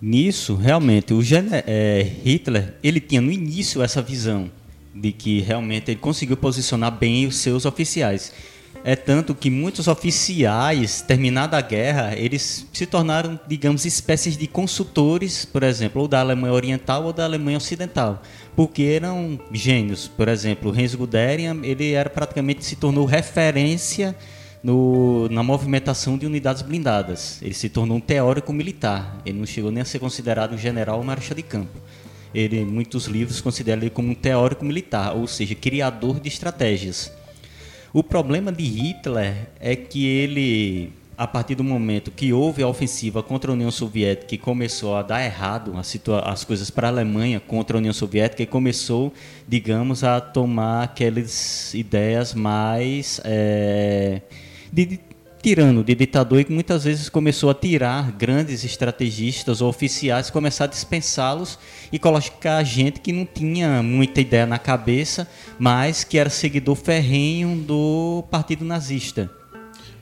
Nisso, 0.00 0.54
realmente, 0.54 1.12
o 1.12 1.22
gener- 1.22 1.64
é, 1.66 2.10
Hitler 2.24 2.74
ele 2.82 3.00
tinha 3.00 3.20
no 3.20 3.30
início 3.30 3.82
essa 3.82 4.00
visão 4.00 4.50
de 4.94 5.12
que 5.12 5.40
realmente 5.40 5.90
ele 5.90 6.00
conseguiu 6.00 6.36
posicionar 6.36 6.90
bem 6.90 7.26
os 7.26 7.36
seus 7.36 7.66
oficiais. 7.66 8.32
É 8.82 8.96
tanto 8.96 9.34
que 9.34 9.50
muitos 9.50 9.88
oficiais, 9.88 11.02
terminada 11.02 11.58
a 11.58 11.60
guerra, 11.60 12.14
eles 12.16 12.66
se 12.72 12.86
tornaram, 12.86 13.38
digamos, 13.46 13.84
espécies 13.84 14.38
de 14.38 14.46
consultores, 14.46 15.44
por 15.44 15.62
exemplo, 15.62 16.00
ou 16.00 16.08
da 16.08 16.20
Alemanha 16.20 16.54
Oriental 16.54 17.04
ou 17.04 17.12
da 17.12 17.24
Alemanha 17.24 17.58
Ocidental, 17.58 18.22
porque 18.56 18.82
eram 18.82 19.38
gênios. 19.52 20.08
Por 20.08 20.28
exemplo, 20.28 20.74
Heinz 20.78 20.94
Guderian, 20.94 21.58
ele 21.62 21.92
era 21.92 22.10
praticamente 22.10 22.64
se 22.64 22.76
tornou 22.76 23.04
referência 23.06 24.14
no- 24.62 25.28
na 25.30 25.42
movimentação 25.42 26.18
de 26.18 26.26
unidades 26.26 26.62
blindadas. 26.62 27.40
Ele 27.42 27.54
se 27.54 27.68
tornou 27.68 27.96
um 27.96 28.00
teórico 28.00 28.52
militar. 28.52 29.20
Ele 29.24 29.38
não 29.38 29.46
chegou 29.46 29.70
nem 29.70 29.82
a 29.82 29.84
ser 29.84 29.98
considerado 29.98 30.54
um 30.54 30.58
general 30.58 30.98
ou 30.98 31.04
marechal 31.04 31.34
de 31.36 31.42
campo. 31.42 31.78
Ele, 32.34 32.64
muitos 32.64 33.06
livros 33.06 33.40
consideram 33.40 33.82
ele 33.82 33.90
como 33.90 34.10
um 34.10 34.14
teórico 34.14 34.64
militar, 34.64 35.16
ou 35.16 35.26
seja, 35.26 35.54
criador 35.54 36.20
de 36.20 36.28
estratégias. 36.28 37.10
O 37.92 38.04
problema 38.04 38.52
de 38.52 38.62
Hitler 38.62 39.48
é 39.58 39.74
que 39.74 40.06
ele, 40.06 40.92
a 41.20 41.26
partir 41.26 41.54
do 41.54 41.62
momento 41.62 42.10
que 42.10 42.32
houve 42.32 42.62
a 42.62 42.66
ofensiva 42.66 43.22
contra 43.22 43.50
a 43.50 43.52
União 43.52 43.70
Soviética 43.70 44.34
e 44.34 44.38
começou 44.38 44.96
a 44.96 45.02
dar 45.02 45.22
errado 45.22 45.74
as 46.24 46.44
coisas 46.44 46.70
para 46.70 46.88
a 46.88 46.90
Alemanha 46.90 47.38
contra 47.38 47.76
a 47.76 47.78
União 47.78 47.92
Soviética, 47.92 48.42
e 48.42 48.46
começou, 48.46 49.12
digamos, 49.46 50.02
a 50.02 50.18
tomar 50.18 50.82
aquelas 50.82 51.74
ideias 51.74 52.32
mais 52.32 53.20
é, 53.22 54.22
de, 54.72 54.86
de 54.86 55.00
tirano, 55.42 55.84
de 55.84 55.94
ditador, 55.94 56.40
e 56.40 56.46
muitas 56.50 56.84
vezes 56.84 57.10
começou 57.10 57.50
a 57.50 57.54
tirar 57.54 58.12
grandes 58.12 58.64
estrategistas 58.64 59.60
ou 59.60 59.68
oficiais, 59.68 60.30
começar 60.30 60.64
a 60.64 60.68
dispensá-los 60.68 61.58
e 61.92 61.98
colocar 61.98 62.64
gente 62.64 62.98
que 62.98 63.12
não 63.12 63.26
tinha 63.26 63.82
muita 63.82 64.22
ideia 64.22 64.46
na 64.46 64.58
cabeça, 64.58 65.28
mas 65.58 66.02
que 66.02 66.16
era 66.16 66.30
seguidor 66.30 66.76
ferrenho 66.76 67.56
do 67.58 68.24
partido 68.30 68.64
nazista. 68.64 69.39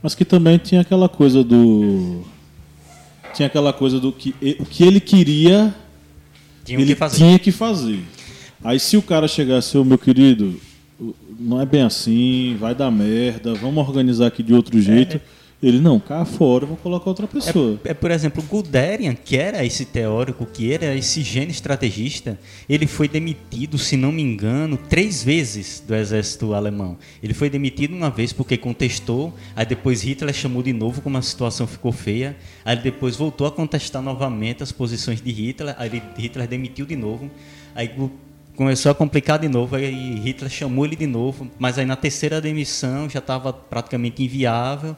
Mas 0.03 0.15
que 0.15 0.25
também 0.25 0.59
tinha 0.59 0.81
aquela 0.81 1.09
coisa 1.09 1.43
do. 1.43 2.23
Tinha 3.35 3.47
aquela 3.47 3.73
coisa 3.73 4.01
do 4.01 4.13
que 4.13 4.35
o 4.59 4.65
que 4.65 4.85
ele 4.85 5.01
queria, 5.01 5.75
Tinha 6.65 6.79
o 6.79 6.83
ele 6.83 6.93
que 6.95 6.99
fazer. 6.99 7.17
tinha 7.17 7.39
que 7.39 7.53
fazer. 7.53 8.01
Aí 8.63 8.79
se 8.81 8.97
o 8.97 9.03
cara 9.03 9.29
chegasse, 9.29 9.77
ô 9.79 9.85
meu 9.85 9.99
querido, 9.99 10.59
não 11.39 11.61
é 11.61 11.67
bem 11.67 11.83
assim, 11.83 12.57
vai 12.59 12.75
dar 12.75 12.91
merda, 12.91 13.55
vamos 13.55 13.87
organizar 13.87 14.27
aqui 14.27 14.43
de 14.43 14.53
outro 14.55 14.81
jeito. 14.81 15.21
Ele, 15.61 15.81
não, 15.81 15.99
cá 15.99 16.25
fora, 16.25 16.63
eu 16.63 16.69
vou 16.69 16.77
colocar 16.77 17.11
outra 17.11 17.27
pessoa. 17.27 17.81
É, 17.85 17.93
por 17.93 18.13
exemplo, 18.13 18.41
Guderian, 18.45 19.13
que 19.13 19.37
era 19.37 19.65
esse 19.65 19.85
teórico, 19.85 20.47
que 20.47 20.73
era 20.73 20.95
esse 20.95 21.21
gênio 21.21 21.51
estrategista, 21.51 22.39
ele 22.69 22.87
foi 22.87 23.09
demitido, 23.09 23.77
se 23.77 23.97
não 23.97 24.13
me 24.13 24.23
engano, 24.23 24.77
três 24.77 25.21
vezes 25.21 25.83
do 25.85 25.97
exército 25.97 26.55
alemão. 26.55 26.97
Ele 27.21 27.35
foi 27.35 27.51
demitido 27.51 27.93
uma 27.93 28.09
vez 28.09 28.33
porque 28.33 28.57
contestou, 28.57 29.35
aí 29.57 29.67
depois 29.67 30.03
Hitler 30.03 30.33
chamou 30.33 30.63
de 30.63 30.73
novo 30.73 31.03
como 31.03 31.19
a 31.19 31.23
situação 31.23 31.67
ficou 31.67 31.91
feia, 31.91 32.37
aí 32.65 32.77
depois 32.77 33.17
voltou 33.17 33.45
a 33.45 33.51
contestar 33.51 34.01
novamente 34.01 34.63
as 34.63 34.71
posições 34.71 35.21
de 35.21 35.33
Hitler, 35.33 35.75
aí 35.77 36.01
Hitler 36.17 36.47
demitiu 36.47 36.87
de 36.87 36.95
novo, 36.95 37.29
aí 37.75 37.91
começou 38.55 38.93
a 38.93 38.95
complicar 38.95 39.41
de 39.41 39.49
novo, 39.49 39.75
aí 39.75 40.21
Hitler 40.21 40.51
chamou 40.51 40.85
ele 40.85 40.95
de 40.95 41.07
novo, 41.07 41.51
mas 41.59 41.79
aí 41.79 41.85
na 41.85 41.97
terceira 41.97 42.41
demissão 42.41 43.11
já 43.11 43.19
estava 43.19 43.53
praticamente 43.53 44.23
inviável, 44.23 44.95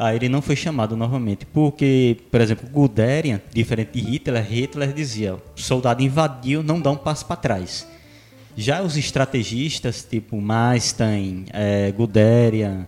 Aí 0.00 0.14
ele 0.14 0.28
não 0.28 0.40
foi 0.40 0.54
chamado 0.54 0.96
novamente, 0.96 1.44
porque, 1.44 2.18
por 2.30 2.40
exemplo, 2.40 2.68
Guderian, 2.70 3.40
diferente 3.52 4.00
de 4.00 4.00
Hitler, 4.00 4.46
Hitler 4.48 4.92
dizia: 4.92 5.34
o 5.34 5.40
soldado 5.56 6.00
invadiu, 6.00 6.62
não 6.62 6.80
dá 6.80 6.92
um 6.92 6.96
passo 6.96 7.26
para 7.26 7.34
trás. 7.34 7.84
Já 8.56 8.80
os 8.80 8.96
estrategistas, 8.96 10.06
tipo 10.08 10.40
Einstein, 10.40 11.46
eh, 11.52 11.92
Guderian, 11.96 12.86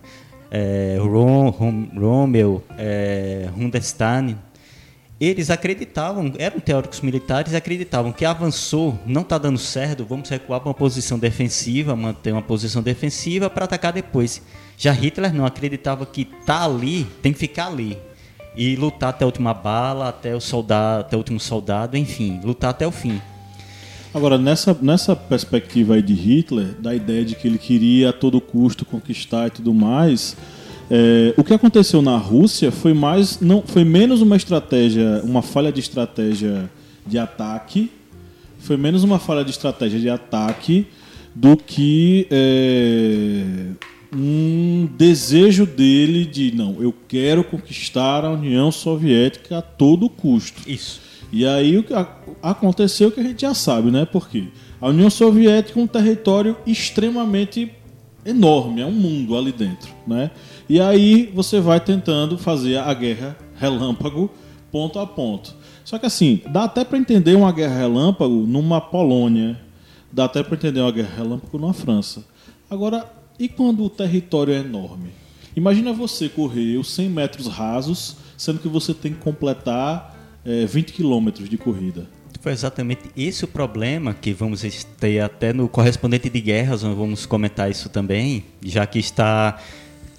eh, 0.49 0.97
Rom, 1.01 1.49
Rom, 1.49 1.89
Rommel, 1.97 2.63
eh, 2.77 3.49
Rundstein, 3.57 4.37
eles 5.27 5.51
acreditavam, 5.51 6.33
eram 6.39 6.59
teóricos 6.59 7.01
militares, 7.01 7.53
acreditavam 7.53 8.11
que 8.11 8.25
avançou, 8.25 8.99
não 9.05 9.21
está 9.21 9.37
dando 9.37 9.59
certo, 9.59 10.03
vamos 10.03 10.27
recuar 10.27 10.59
para 10.59 10.69
uma 10.69 10.73
posição 10.73 11.19
defensiva, 11.19 11.95
manter 11.95 12.31
uma 12.31 12.41
posição 12.41 12.81
defensiva 12.81 13.47
para 13.47 13.65
atacar 13.65 13.93
depois. 13.93 14.41
Já 14.75 14.91
Hitler 14.91 15.31
não 15.31 15.45
acreditava 15.45 16.07
que 16.07 16.25
tá 16.25 16.65
ali, 16.65 17.05
tem 17.21 17.31
que 17.31 17.37
ficar 17.37 17.67
ali 17.67 17.99
e 18.55 18.75
lutar 18.75 19.09
até 19.09 19.23
a 19.23 19.27
última 19.27 19.53
bala, 19.53 20.09
até 20.09 20.35
o 20.35 20.41
soldado, 20.41 21.01
até 21.01 21.15
o 21.15 21.19
último 21.19 21.39
soldado, 21.39 21.95
enfim, 21.95 22.41
lutar 22.43 22.71
até 22.71 22.87
o 22.87 22.91
fim. 22.91 23.21
Agora, 24.13 24.37
nessa, 24.37 24.77
nessa 24.81 25.15
perspectiva 25.15 25.93
aí 25.95 26.01
de 26.01 26.13
Hitler, 26.13 26.73
da 26.79 26.93
ideia 26.93 27.23
de 27.23 27.35
que 27.35 27.47
ele 27.47 27.57
queria 27.57 28.09
a 28.09 28.13
todo 28.13 28.41
custo 28.41 28.83
conquistar 28.83 29.47
e 29.47 29.51
tudo 29.51 29.73
mais, 29.73 30.35
é, 30.93 31.33
o 31.37 31.43
que 31.43 31.53
aconteceu 31.53 32.01
na 32.01 32.17
Rússia 32.17 32.69
foi 32.69 32.93
mais, 32.93 33.39
não, 33.39 33.61
foi 33.61 33.85
menos 33.85 34.21
uma 34.21 34.35
estratégia, 34.35 35.21
uma 35.23 35.41
falha 35.41 35.71
de 35.71 35.79
estratégia 35.79 36.69
de 37.07 37.17
ataque, 37.17 37.89
foi 38.59 38.75
menos 38.75 39.01
uma 39.01 39.17
falha 39.17 39.45
de 39.45 39.51
estratégia 39.51 39.97
de 40.01 40.09
ataque 40.09 40.85
do 41.33 41.55
que 41.55 42.27
é, 42.29 43.69
um 44.13 44.85
desejo 44.97 45.65
dele 45.65 46.25
de 46.25 46.53
não, 46.53 46.81
eu 46.81 46.93
quero 47.07 47.41
conquistar 47.45 48.25
a 48.25 48.31
União 48.31 48.69
Soviética 48.69 49.59
a 49.59 49.61
todo 49.61 50.09
custo. 50.09 50.61
Isso. 50.69 50.99
E 51.31 51.45
aí 51.45 51.77
o 51.77 51.83
que 51.83 51.93
aconteceu 52.43 53.07
o 53.07 53.11
que 53.13 53.21
a 53.21 53.23
gente 53.23 53.43
já 53.43 53.53
sabe, 53.53 53.89
né? 53.89 54.03
Porque 54.03 54.47
a 54.81 54.89
União 54.89 55.09
Soviética 55.09 55.79
é 55.79 55.83
um 55.83 55.87
território 55.87 56.57
extremamente 56.67 57.71
enorme, 58.25 58.81
é 58.81 58.85
um 58.85 58.91
mundo 58.91 59.35
ali 59.37 59.51
dentro, 59.51 59.91
né? 60.05 60.31
E 60.69 60.79
aí 60.79 61.31
você 61.33 61.59
vai 61.59 61.79
tentando 61.79 62.37
fazer 62.37 62.77
a 62.77 62.93
guerra 62.93 63.37
relâmpago 63.55 64.29
ponto 64.71 64.99
a 64.99 65.05
ponto. 65.05 65.55
Só 65.83 65.97
que 65.97 66.05
assim, 66.05 66.41
dá 66.51 66.63
até 66.63 66.85
para 66.85 66.97
entender 66.97 67.35
uma 67.35 67.51
guerra 67.51 67.77
relâmpago 67.77 68.45
numa 68.47 68.79
Polônia, 68.79 69.59
dá 70.11 70.25
até 70.25 70.43
para 70.43 70.55
entender 70.55 70.79
uma 70.79 70.91
guerra 70.91 71.15
relâmpago 71.17 71.57
numa 71.57 71.73
França. 71.73 72.23
Agora, 72.69 73.05
e 73.37 73.49
quando 73.49 73.83
o 73.83 73.89
território 73.89 74.53
é 74.53 74.59
enorme? 74.59 75.09
Imagina 75.55 75.91
você 75.91 76.29
correr 76.29 76.77
os 76.77 76.89
100 76.91 77.09
metros 77.09 77.47
rasos, 77.47 78.15
sendo 78.37 78.59
que 78.59 78.69
você 78.69 78.93
tem 78.93 79.13
que 79.13 79.19
completar 79.19 80.17
é, 80.45 80.65
20 80.65 80.93
quilômetros 80.93 81.49
de 81.49 81.57
corrida. 81.57 82.07
Foi 82.41 82.51
exatamente 82.51 83.03
esse 83.15 83.45
o 83.45 83.47
problema 83.47 84.15
que 84.15 84.33
vamos 84.33 84.63
ter 84.99 85.19
até 85.19 85.53
no 85.53 85.69
correspondente 85.69 86.27
de 86.27 86.41
guerras, 86.41 86.81
nós 86.81 86.97
vamos 86.97 87.23
comentar 87.27 87.69
isso 87.69 87.87
também, 87.87 88.43
já 88.65 88.83
que 88.87 88.97
está 88.97 89.59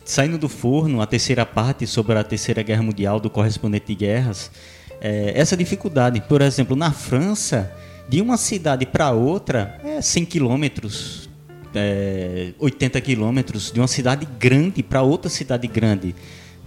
saindo 0.05 0.39
do 0.39 0.49
forno 0.49 1.03
a 1.03 1.07
terceira 1.07 1.45
parte 1.45 1.85
sobre 1.85 2.17
a 2.17 2.23
terceira 2.23 2.63
guerra 2.63 2.85
mundial 2.85 3.19
do 3.19 3.29
correspondente 3.29 3.87
de 3.87 3.97
guerras. 3.97 4.53
É, 5.01 5.33
essa 5.35 5.57
dificuldade, 5.57 6.21
por 6.21 6.41
exemplo, 6.43 6.77
na 6.77 6.93
França, 6.93 7.73
de 8.09 8.21
uma 8.21 8.37
cidade 8.37 8.87
para 8.87 9.11
outra 9.11 9.81
é 9.85 10.01
100 10.01 10.25
quilômetros, 10.27 11.29
é, 11.75 12.53
80 12.61 13.01
quilômetros, 13.01 13.73
de 13.73 13.81
uma 13.81 13.89
cidade 13.89 14.29
grande 14.39 14.81
para 14.81 15.03
outra 15.03 15.29
cidade 15.29 15.67
grande. 15.67 16.15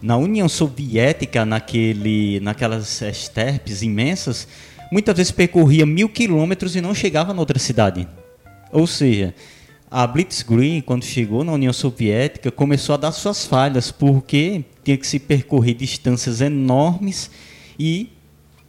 Na 0.01 0.17
União 0.17 0.49
Soviética, 0.49 1.45
naquele, 1.45 2.41
naquelas 2.41 3.01
esterpes 3.01 3.81
imensas, 3.81 4.49
muitas 4.91 5.15
vezes 5.17 5.31
percorria 5.31 5.85
mil 5.85 6.09
quilômetros 6.09 6.75
e 6.75 6.81
não 6.81 6.93
chegava 6.93 7.33
na 7.33 7.39
outra 7.39 7.59
cidade. 7.59 8.07
Ou 8.71 8.85
seja, 8.85 9.33
a 9.89 10.05
Blitzkrieg, 10.05 10.81
quando 10.81 11.05
chegou 11.05 11.43
na 11.43 11.53
União 11.53 11.71
Soviética, 11.71 12.51
começou 12.51 12.95
a 12.95 12.97
dar 12.97 13.11
suas 13.11 13.45
falhas, 13.45 13.91
porque 13.91 14.65
tinha 14.83 14.97
que 14.97 15.07
se 15.07 15.19
percorrer 15.19 15.75
distâncias 15.75 16.41
enormes 16.41 17.31
e, 17.79 18.09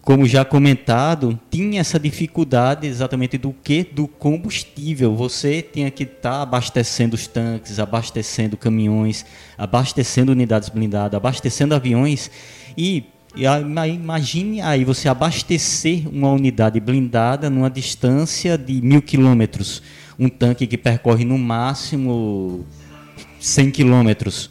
como 0.02 0.26
já 0.26 0.44
comentado, 0.44 1.38
tinha 1.50 1.80
essa 1.80 1.98
dificuldade 1.98 2.86
exatamente 2.86 3.36
do 3.36 3.52
que? 3.52 3.82
Do 3.82 4.06
combustível. 4.06 5.16
Você 5.16 5.62
tinha 5.62 5.90
que 5.90 6.04
estar 6.04 6.42
abastecendo 6.42 7.14
os 7.14 7.26
tanques, 7.26 7.80
abastecendo 7.80 8.56
caminhões, 8.56 9.26
abastecendo 9.58 10.30
unidades 10.30 10.68
blindadas, 10.68 11.16
abastecendo 11.16 11.74
aviões 11.74 12.30
e 12.78 13.04
e 13.36 13.46
aí, 13.46 13.64
ma- 13.64 13.86
imagine 13.86 14.60
aí 14.62 14.84
você 14.84 15.08
abastecer 15.08 16.08
uma 16.08 16.32
unidade 16.32 16.80
blindada 16.80 17.50
numa 17.50 17.68
distância 17.68 18.56
de 18.56 18.80
mil 18.80 19.02
quilômetros. 19.02 19.82
Um 20.18 20.28
tanque 20.28 20.66
que 20.66 20.78
percorre 20.78 21.24
no 21.24 21.36
máximo 21.36 22.64
100 23.38 23.70
quilômetros. 23.70 24.50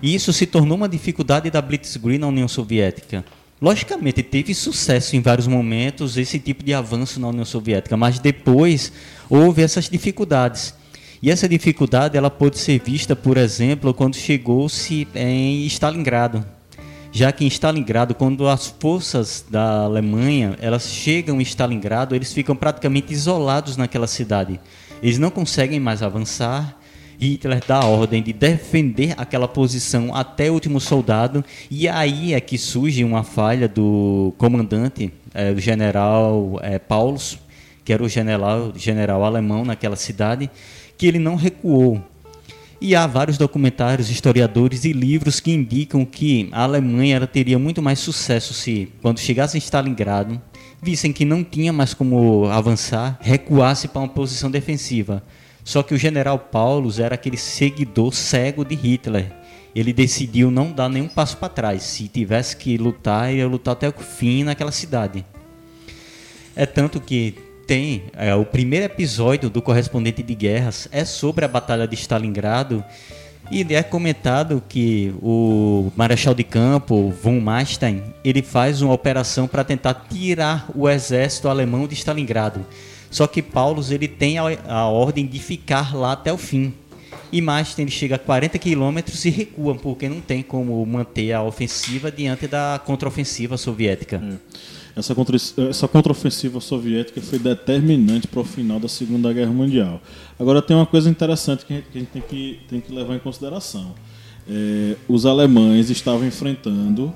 E 0.00 0.14
isso 0.14 0.32
se 0.32 0.46
tornou 0.46 0.76
uma 0.76 0.88
dificuldade 0.88 1.50
da 1.50 1.60
Blitzkrieg 1.60 2.18
na 2.18 2.28
União 2.28 2.46
Soviética. 2.46 3.24
Logicamente, 3.60 4.22
teve 4.22 4.54
sucesso 4.54 5.16
em 5.16 5.20
vários 5.20 5.46
momentos 5.46 6.16
esse 6.16 6.38
tipo 6.38 6.64
de 6.64 6.72
avanço 6.72 7.20
na 7.20 7.28
União 7.28 7.44
Soviética, 7.44 7.96
mas 7.96 8.18
depois 8.18 8.92
houve 9.28 9.60
essas 9.60 9.88
dificuldades. 9.90 10.72
E 11.20 11.30
essa 11.30 11.46
dificuldade 11.46 12.16
ela 12.16 12.30
pode 12.30 12.56
ser 12.58 12.80
vista, 12.80 13.14
por 13.14 13.36
exemplo, 13.36 13.92
quando 13.92 14.16
chegou-se 14.16 15.06
em 15.14 15.66
Stalingrado. 15.66 16.42
Já 17.12 17.32
que 17.32 17.44
em 17.44 17.48
Stalingrado, 17.48 18.14
quando 18.14 18.48
as 18.48 18.68
forças 18.68 19.44
da 19.50 19.82
Alemanha 19.82 20.56
elas 20.60 20.86
chegam 20.88 21.40
em 21.40 21.42
Stalingrado, 21.42 22.14
eles 22.14 22.32
ficam 22.32 22.54
praticamente 22.54 23.12
isolados 23.12 23.76
naquela 23.76 24.06
cidade. 24.06 24.60
Eles 25.02 25.18
não 25.18 25.30
conseguem 25.30 25.80
mais 25.80 26.02
avançar. 26.02 26.78
Hitler 27.18 27.62
dá 27.66 27.80
a 27.80 27.86
ordem 27.86 28.22
de 28.22 28.32
defender 28.32 29.14
aquela 29.18 29.46
posição 29.46 30.14
até 30.14 30.50
o 30.50 30.54
último 30.54 30.80
soldado, 30.80 31.44
e 31.70 31.86
aí 31.86 32.32
é 32.32 32.40
que 32.40 32.56
surge 32.56 33.04
uma 33.04 33.22
falha 33.22 33.68
do 33.68 34.32
comandante, 34.38 35.12
é, 35.34 35.50
o 35.50 35.60
general 35.60 36.58
é, 36.62 36.78
Paulus, 36.78 37.38
que 37.84 37.92
era 37.92 38.02
o 38.02 38.08
general, 38.08 38.72
general 38.74 39.22
alemão 39.22 39.66
naquela 39.66 39.96
cidade, 39.96 40.50
que 40.96 41.06
ele 41.06 41.18
não 41.18 41.34
recuou. 41.34 42.02
E 42.82 42.96
há 42.96 43.06
vários 43.06 43.36
documentários, 43.36 44.08
historiadores 44.08 44.86
e 44.86 44.92
livros 44.92 45.38
que 45.38 45.52
indicam 45.52 46.02
que 46.02 46.48
a 46.50 46.62
Alemanha 46.62 47.16
ela 47.16 47.26
teria 47.26 47.58
muito 47.58 47.82
mais 47.82 47.98
sucesso 47.98 48.54
se, 48.54 48.90
quando 49.02 49.20
chegasse 49.20 49.58
em 49.58 49.60
Stalingrado, 49.60 50.40
vissem 50.82 51.12
que 51.12 51.26
não 51.26 51.44
tinha 51.44 51.74
mais 51.74 51.92
como 51.92 52.46
avançar, 52.46 53.18
recuasse 53.20 53.86
para 53.86 54.00
uma 54.00 54.08
posição 54.08 54.50
defensiva. 54.50 55.22
Só 55.62 55.82
que 55.82 55.92
o 55.92 55.98
general 55.98 56.38
Paulus 56.38 56.98
era 56.98 57.16
aquele 57.16 57.36
seguidor 57.36 58.14
cego 58.14 58.64
de 58.64 58.74
Hitler. 58.74 59.30
Ele 59.74 59.92
decidiu 59.92 60.50
não 60.50 60.72
dar 60.72 60.88
nenhum 60.88 61.06
passo 61.06 61.36
para 61.36 61.50
trás. 61.50 61.82
Se 61.82 62.08
tivesse 62.08 62.56
que 62.56 62.78
lutar, 62.78 63.32
ia 63.32 63.46
lutar 63.46 63.72
até 63.72 63.90
o 63.90 63.92
fim 63.92 64.42
naquela 64.42 64.72
cidade. 64.72 65.22
É 66.56 66.64
tanto 66.64 66.98
que 66.98 67.34
tem 67.70 68.02
é, 68.14 68.34
o 68.34 68.44
primeiro 68.44 68.86
episódio 68.86 69.48
do 69.48 69.62
correspondente 69.62 70.24
de 70.24 70.34
guerras 70.34 70.88
é 70.90 71.04
sobre 71.04 71.44
a 71.44 71.48
batalha 71.48 71.86
de 71.86 71.94
Stalingrado 71.94 72.84
e 73.48 73.64
é 73.72 73.80
comentado 73.80 74.60
que 74.68 75.14
o 75.22 75.92
marechal 75.94 76.34
de 76.34 76.42
campo 76.42 77.14
von 77.22 77.38
Manstein 77.38 78.02
ele 78.24 78.42
faz 78.42 78.82
uma 78.82 78.92
operação 78.92 79.46
para 79.46 79.62
tentar 79.62 79.94
tirar 80.10 80.68
o 80.74 80.88
exército 80.88 81.48
alemão 81.48 81.86
de 81.86 81.94
Stalingrado. 81.94 82.66
Só 83.08 83.28
que 83.28 83.40
Paulus 83.40 83.92
ele 83.92 84.08
tem 84.08 84.40
a, 84.40 84.46
a 84.66 84.86
ordem 84.88 85.24
de 85.24 85.38
ficar 85.38 85.94
lá 85.94 86.10
até 86.10 86.32
o 86.32 86.36
fim. 86.36 86.74
E 87.32 87.40
Manstein 87.40 87.84
ele 87.84 87.90
chega 87.90 88.16
a 88.16 88.18
40 88.18 88.58
quilômetros 88.58 89.24
e 89.24 89.30
recua, 89.30 89.74
porque 89.74 90.08
não 90.08 90.20
tem 90.20 90.42
como 90.42 90.84
manter 90.84 91.32
a 91.32 91.42
ofensiva 91.42 92.10
diante 92.10 92.46
da 92.46 92.80
contraofensiva 92.84 93.56
soviética. 93.56 94.20
É. 94.22 94.70
Essa, 94.96 95.14
contra, 95.14 95.36
essa 95.36 95.86
contraofensiva 95.86 96.60
soviética 96.60 97.20
foi 97.20 97.38
determinante 97.38 98.26
para 98.26 98.40
o 98.40 98.44
final 98.44 98.80
da 98.80 98.88
Segunda 98.88 99.32
Guerra 99.32 99.52
Mundial. 99.52 100.00
Agora 100.38 100.60
tem 100.60 100.76
uma 100.76 100.86
coisa 100.86 101.08
interessante 101.08 101.64
que 101.64 101.72
a 101.72 101.76
gente, 101.76 101.88
que 101.90 101.98
a 101.98 102.00
gente 102.00 102.10
tem, 102.10 102.22
que, 102.22 102.60
tem 102.68 102.80
que 102.80 102.92
levar 102.92 103.14
em 103.14 103.20
consideração. 103.20 103.94
É, 104.48 104.96
os 105.08 105.26
alemães 105.26 105.90
estavam 105.90 106.26
enfrentando 106.26 107.12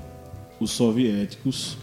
os 0.59 0.71
soviéticos 0.71 1.77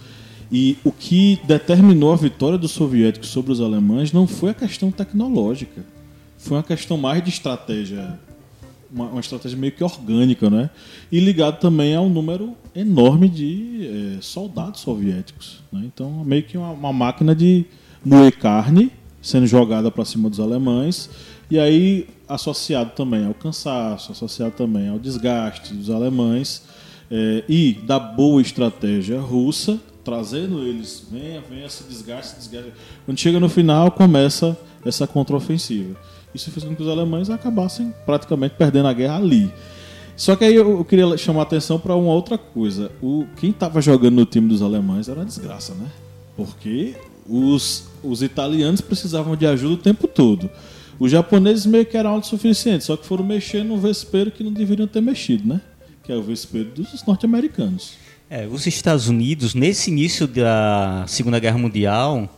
e 0.51 0.79
o 0.83 0.91
que 0.91 1.39
determinou 1.45 2.13
a 2.13 2.17
vitória 2.17 2.59
dos 2.59 2.71
soviéticos 2.71 3.29
sobre 3.29 3.53
os 3.53 3.61
alemães 3.61 4.13
não 4.13 4.27
foi 4.27 4.51
a 4.51 4.55
questão 4.55 4.91
tecnológica, 4.91 5.85
foi 6.43 6.57
uma 6.57 6.63
questão 6.63 6.97
mais 6.97 7.23
de 7.23 7.31
estratégia 7.31 8.19
uma, 8.93 9.07
uma, 9.07 9.21
estratégia 9.21 9.57
meio 9.57 9.73
que 9.73 9.83
orgânica, 9.83 10.51
né? 10.51 10.69
E 11.11 11.19
ligado 11.19 11.59
também 11.59 11.95
ao 11.95 12.09
número 12.09 12.55
enorme 12.75 13.29
de 13.29 14.17
é, 14.19 14.21
soldados 14.21 14.81
soviéticos. 14.81 15.63
Né? 15.73 15.83
Então, 15.87 16.23
meio 16.25 16.43
que 16.43 16.59
uma, 16.59 16.71
uma, 16.71 16.93
máquina 16.93 17.35
de 17.35 17.65
moer 18.05 18.37
carne 18.37 18.93
sendo 19.23 19.47
jogada 19.47 19.91
para 19.91 20.05
cima 20.05 20.29
dos 20.29 20.41
alemães, 20.41 21.09
e 21.51 21.59
aí 21.59 22.09
associado 22.29 22.91
também 22.91 23.25
ao 23.25 23.33
cansaço, 23.33 24.11
associado 24.13 24.53
também 24.53 24.89
ao 24.89 24.99
desgaste 24.99 25.73
dos 25.73 25.91
alemães 25.91 26.65
é, 27.11 27.45
e 27.49 27.75
da 27.87 28.01
boa 28.01 28.43
estratégia 28.43 29.21
russa, 29.21 29.81
trazendo 30.05 30.67
eles, 30.67 31.07
venha, 31.11 31.41
venha, 31.49 31.69
se 31.69 31.85
desgaste, 31.85 32.37
desgaste. 32.37 32.73
Quando 33.07 33.19
chega 33.19 33.39
no 33.39 33.49
final, 33.49 33.93
começa 33.93 34.59
essa 34.85 35.07
contraofensiva. 35.07 35.97
Isso 36.35 36.51
fez 36.51 36.65
com 36.65 36.75
que 36.75 36.83
os 36.83 36.89
alemães 36.89 37.29
acabassem 37.31 37.93
praticamente 38.07 38.55
perdendo 38.57 38.89
a 38.89 38.93
guerra 38.93 39.17
ali. 39.17 39.53
Só 40.17 40.37
que 40.37 40.45
aí 40.45 40.55
eu 40.55 40.85
queria 40.85 41.17
chamar 41.17 41.41
a 41.41 41.43
atenção 41.43 41.79
para 41.79 41.95
uma 41.95 42.13
outra 42.13 42.37
coisa. 42.37 42.91
O, 43.03 43.27
quem 43.37 43.51
estava 43.51 43.81
jogando 43.81 44.17
no 44.17 44.27
time 44.27 44.49
dos 44.49 44.63
alemães 44.63 45.09
era 45.09 45.19
uma 45.19 45.25
desgraça, 45.25 45.75
né? 45.75 45.87
Porque 46.37 46.95
os, 47.29 47.85
os 48.03 48.23
italianos 48.23 48.81
precisavam 48.81 49.37
de 49.37 49.47
ajuda 49.47 49.75
o 49.75 49.79
tempo 49.79 50.07
todo. 50.07 50.51
Os 50.99 51.11
japoneses 51.11 51.67
meio 51.67 51.85
que 51.85 51.97
eram 51.97 52.11
autossuficientes, 52.11 52.87
só 52.87 52.97
que 52.97 53.07
foram 53.07 53.25
mexer 53.25 53.65
no 53.65 53.77
vespeiro 53.79 54.31
que 54.31 54.45
não 54.45 54.53
deveriam 54.53 54.87
ter 54.87 55.01
mexido, 55.01 55.49
né? 55.49 55.61
Que 56.05 56.13
é 56.13 56.17
o 56.17 56.23
vespeiro 56.23 56.71
dos 56.71 57.05
norte-americanos. 57.05 57.95
É, 58.29 58.47
os 58.47 58.67
Estados 58.67 59.09
Unidos, 59.09 59.55
nesse 59.55 59.91
início 59.91 60.27
da 60.27 61.05
Segunda 61.07 61.39
Guerra 61.39 61.59
Mundial, 61.59 62.29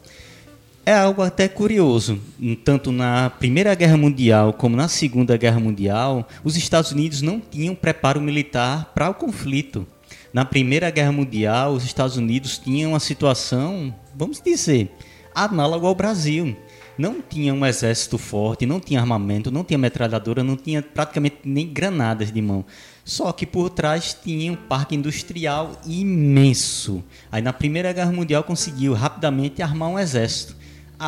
é 0.87 0.93
algo 0.93 1.23
até 1.23 1.49
curioso. 1.49 2.21
Tanto 2.65 2.93
na 2.93 3.31
Primeira 3.31 3.75
Guerra 3.75 3.97
Mundial 3.97 4.53
como 4.53 4.77
na 4.77 4.89
Segunda 4.89 5.37
Guerra 5.37 5.59
Mundial, 5.59 6.29
os 6.43 6.57
Estados 6.57 6.93
Unidos 6.93 7.23
não 7.23 7.41
tinham 7.41 7.75
preparo 7.75 8.21
militar 8.21 8.93
para 8.95 9.09
o 9.09 9.15
conflito. 9.15 9.87
Na 10.33 10.45
Primeira 10.45 10.91
Guerra 10.91 11.13
Mundial, 11.13 11.73
os 11.73 11.85
Estados 11.85 12.17
Unidos 12.17 12.59
tinham 12.59 12.91
uma 12.93 13.01
situação, 13.01 13.95
vamos 14.15 14.41
dizer, 14.41 14.91
análoga 15.35 15.87
ao 15.87 15.95
Brasil. 15.95 16.57
Não 16.97 17.21
tinha 17.21 17.53
um 17.53 17.67
exército 17.67 18.19
forte, 18.19 18.67
não 18.67 18.79
tinha 18.79 19.01
armamento, 19.01 19.51
não 19.51 19.65
tinha 19.65 19.79
metralhadora, 19.79 20.45
não 20.45 20.57
tinha 20.57 20.81
praticamente 20.81 21.39
nem 21.45 21.67
granadas 21.67 22.31
de 22.31 22.41
mão. 22.41 22.65
Só 23.05 23.33
que 23.33 23.45
por 23.45 23.69
trás 23.71 24.17
tinha 24.23 24.53
um 24.53 24.57
parque 24.57 24.95
industrial 24.95 25.73
imenso. 25.85 27.03
Aí 27.33 27.43
na 27.43 27.53
Primeira 27.53 27.93
Guerra 27.93 28.13
Mundial 28.13 28.45
conseguiu 28.45 28.93
rapidamente 28.93 29.61
armar 29.61 29.89
um 29.89 29.99
exército 29.99 30.57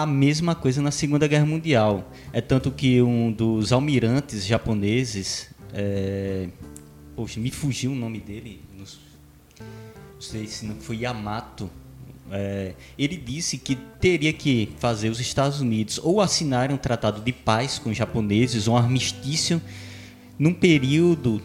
a 0.03 0.05
mesma 0.05 0.55
coisa 0.55 0.83
na 0.83 0.91
Segunda 0.91 1.27
Guerra 1.27 1.47
Mundial. 1.47 2.13
É 2.31 2.43
tanto 2.43 2.71
que 2.71 3.01
um 3.01 3.33
dos 3.33 3.73
almirantes 3.73 4.45
japoneses, 4.45 5.49
é... 5.73 6.49
poxa, 7.15 7.41
me 7.41 7.51
fugiu 7.51 7.93
o 7.93 7.95
nome 7.95 8.21
dele, 8.21 8.61
não 8.77 8.85
sei 10.21 10.47
se 10.47 10.67
não 10.67 10.77
foi 10.77 10.99
Yamato. 10.99 11.71
É... 12.31 12.75
ele 12.99 13.17
disse 13.17 13.57
que 13.57 13.75
teria 13.99 14.35
que 14.35 14.69
fazer 14.79 15.09
os 15.09 15.19
Estados 15.19 15.63
Unidos 15.63 15.99
ou 16.03 16.21
assinarem 16.21 16.77
um 16.77 16.79
tratado 16.79 17.23
de 17.23 17.33
paz 17.33 17.79
com 17.79 17.89
os 17.89 17.97
japoneses, 17.97 18.69
um 18.69 18.77
armistício, 18.77 19.63
num 20.39 20.53
período 20.53 21.41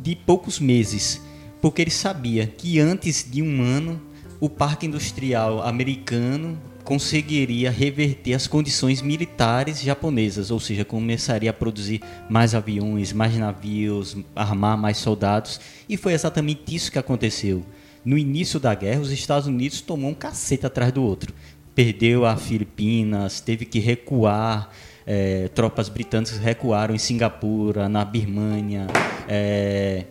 de 0.00 0.14
poucos 0.14 0.60
meses, 0.60 1.20
porque 1.60 1.82
ele 1.82 1.90
sabia 1.90 2.46
que 2.46 2.78
antes 2.78 3.28
de 3.28 3.42
um 3.42 3.62
ano 3.62 4.00
o 4.38 4.48
parque 4.48 4.86
industrial 4.86 5.60
americano 5.66 6.56
conseguiria 6.86 7.68
reverter 7.68 8.32
as 8.32 8.46
condições 8.46 9.02
militares 9.02 9.82
japonesas, 9.82 10.52
ou 10.52 10.60
seja, 10.60 10.84
começaria 10.84 11.50
a 11.50 11.52
produzir 11.52 12.00
mais 12.30 12.54
aviões, 12.54 13.12
mais 13.12 13.36
navios, 13.36 14.16
armar 14.36 14.78
mais 14.78 14.96
soldados, 14.96 15.60
e 15.88 15.96
foi 15.96 16.12
exatamente 16.12 16.72
isso 16.72 16.92
que 16.92 16.98
aconteceu. 16.98 17.66
No 18.04 18.16
início 18.16 18.60
da 18.60 18.72
guerra, 18.72 19.00
os 19.00 19.10
Estados 19.10 19.48
Unidos 19.48 19.80
tomou 19.80 20.10
um 20.10 20.14
cacete 20.14 20.64
atrás 20.64 20.92
do 20.92 21.02
outro. 21.02 21.34
Perdeu 21.74 22.24
a 22.24 22.36
Filipinas, 22.36 23.40
teve 23.40 23.64
que 23.64 23.80
recuar, 23.80 24.70
é, 25.04 25.48
tropas 25.48 25.88
britânicas 25.88 26.38
recuaram 26.38 26.94
em 26.94 26.98
Singapura, 26.98 27.88
na 27.88 28.04
Birmânia, 28.04 28.86
é, 29.28 30.04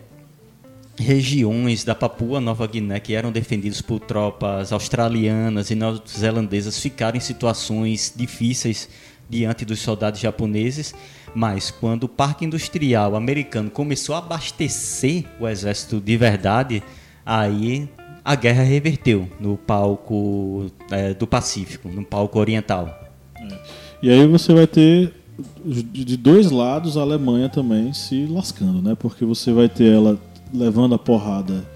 regiões 0.98 1.84
da 1.84 1.94
Papua 1.94 2.40
Nova 2.40 2.66
Guiné 2.66 2.98
que 3.00 3.14
eram 3.14 3.30
defendidas 3.30 3.80
por 3.80 4.00
tropas 4.00 4.72
australianas 4.72 5.70
e 5.70 5.74
neozelandesas 5.74 6.80
ficaram 6.80 7.16
em 7.16 7.20
situações 7.20 8.12
difíceis 8.16 8.88
diante 9.28 9.64
dos 9.64 9.80
soldados 9.80 10.20
japoneses, 10.20 10.94
mas 11.34 11.70
quando 11.70 12.04
o 12.04 12.08
parque 12.08 12.44
industrial 12.44 13.16
americano 13.16 13.70
começou 13.70 14.14
a 14.14 14.18
abastecer 14.18 15.24
o 15.40 15.48
exército 15.48 16.00
de 16.00 16.16
verdade, 16.16 16.82
aí 17.24 17.88
a 18.24 18.34
guerra 18.34 18.62
reverteu 18.62 19.28
no 19.38 19.56
palco 19.56 20.70
é, 20.90 21.12
do 21.12 21.26
Pacífico, 21.26 21.88
no 21.88 22.04
palco 22.04 22.38
oriental. 22.38 22.88
É. 23.36 23.58
E 24.02 24.10
aí 24.10 24.26
você 24.26 24.54
vai 24.54 24.66
ter 24.66 25.12
de 25.64 26.16
dois 26.16 26.50
lados 26.50 26.96
a 26.96 27.02
Alemanha 27.02 27.48
também 27.48 27.92
se 27.92 28.26
lascando, 28.26 28.80
né? 28.80 28.94
Porque 28.94 29.24
você 29.24 29.52
vai 29.52 29.68
ter 29.68 29.92
ela 29.92 30.18
levando 30.52 30.94
a 30.94 30.98
porrada 30.98 31.66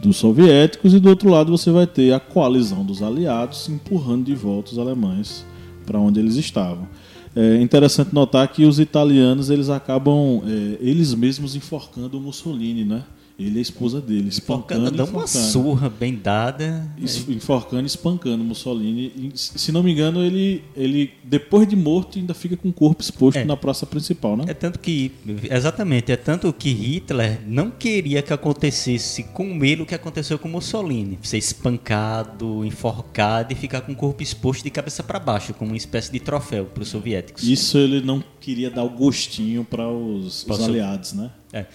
dos 0.00 0.16
soviéticos 0.16 0.92
e 0.94 1.00
do 1.00 1.08
outro 1.08 1.30
lado 1.30 1.50
você 1.50 1.70
vai 1.70 1.86
ter 1.86 2.12
a 2.12 2.20
coalizão 2.20 2.84
dos 2.84 3.02
aliados 3.02 3.68
empurrando 3.68 4.24
de 4.24 4.34
volta 4.34 4.72
os 4.72 4.78
alemães 4.78 5.44
para 5.86 5.98
onde 5.98 6.20
eles 6.20 6.36
estavam. 6.36 6.86
É 7.34 7.60
interessante 7.60 8.14
notar 8.14 8.48
que 8.48 8.64
os 8.64 8.78
italianos 8.80 9.50
eles 9.50 9.68
acabam 9.68 10.42
é, 10.46 10.78
eles 10.80 11.14
mesmos 11.14 11.54
enforcando 11.54 12.18
o 12.18 12.20
Mussolini, 12.20 12.84
né? 12.84 13.04
Ele 13.38 13.56
e 13.56 13.58
a 13.58 13.62
esposa 13.62 14.00
dele, 14.00 14.28
espancando 14.28 14.86
Enforcando, 14.86 15.12
dá 15.12 15.18
uma 15.18 15.26
surra 15.26 15.90
bem 15.90 16.14
dada. 16.14 16.90
Enforcando 17.28 17.82
e 17.82 17.86
espancando 17.86 18.42
Mussolini. 18.42 19.30
Se 19.34 19.70
não 19.70 19.82
me 19.82 19.92
engano, 19.92 20.22
ele, 20.22 20.64
ele, 20.74 21.12
depois 21.22 21.68
de 21.68 21.76
morto, 21.76 22.18
ainda 22.18 22.32
fica 22.32 22.56
com 22.56 22.70
o 22.70 22.72
corpo 22.72 23.02
exposto 23.02 23.36
É. 23.36 23.44
na 23.44 23.56
praça 23.56 23.84
principal, 23.84 24.38
né? 24.38 24.44
É 24.48 24.54
tanto 24.54 24.78
que, 24.78 25.12
exatamente, 25.50 26.10
é 26.10 26.16
tanto 26.16 26.50
que 26.50 26.70
Hitler 26.70 27.40
não 27.46 27.70
queria 27.70 28.22
que 28.22 28.32
acontecesse 28.32 29.22
com 29.24 29.62
ele 29.62 29.82
o 29.82 29.86
que 29.86 29.94
aconteceu 29.94 30.38
com 30.38 30.48
Mussolini. 30.48 31.18
Ser 31.22 31.36
espancado, 31.36 32.64
enforcado 32.64 33.52
e 33.52 33.56
ficar 33.56 33.82
com 33.82 33.92
o 33.92 33.96
corpo 33.96 34.22
exposto 34.22 34.64
de 34.64 34.70
cabeça 34.70 35.02
para 35.02 35.18
baixo, 35.18 35.52
como 35.52 35.72
uma 35.72 35.76
espécie 35.76 36.10
de 36.10 36.20
troféu 36.20 36.64
para 36.64 36.82
os 36.82 36.88
soviéticos. 36.88 37.42
Isso 37.42 37.76
ele 37.76 38.00
não 38.00 38.24
queria 38.40 38.70
dar 38.70 38.84
o 38.84 38.90
gostinho 38.90 39.62
para 39.62 39.86
os, 39.88 40.46
os 40.48 40.60
aliados, 40.62 41.12
né? 41.12 41.30
É. 41.52 41.66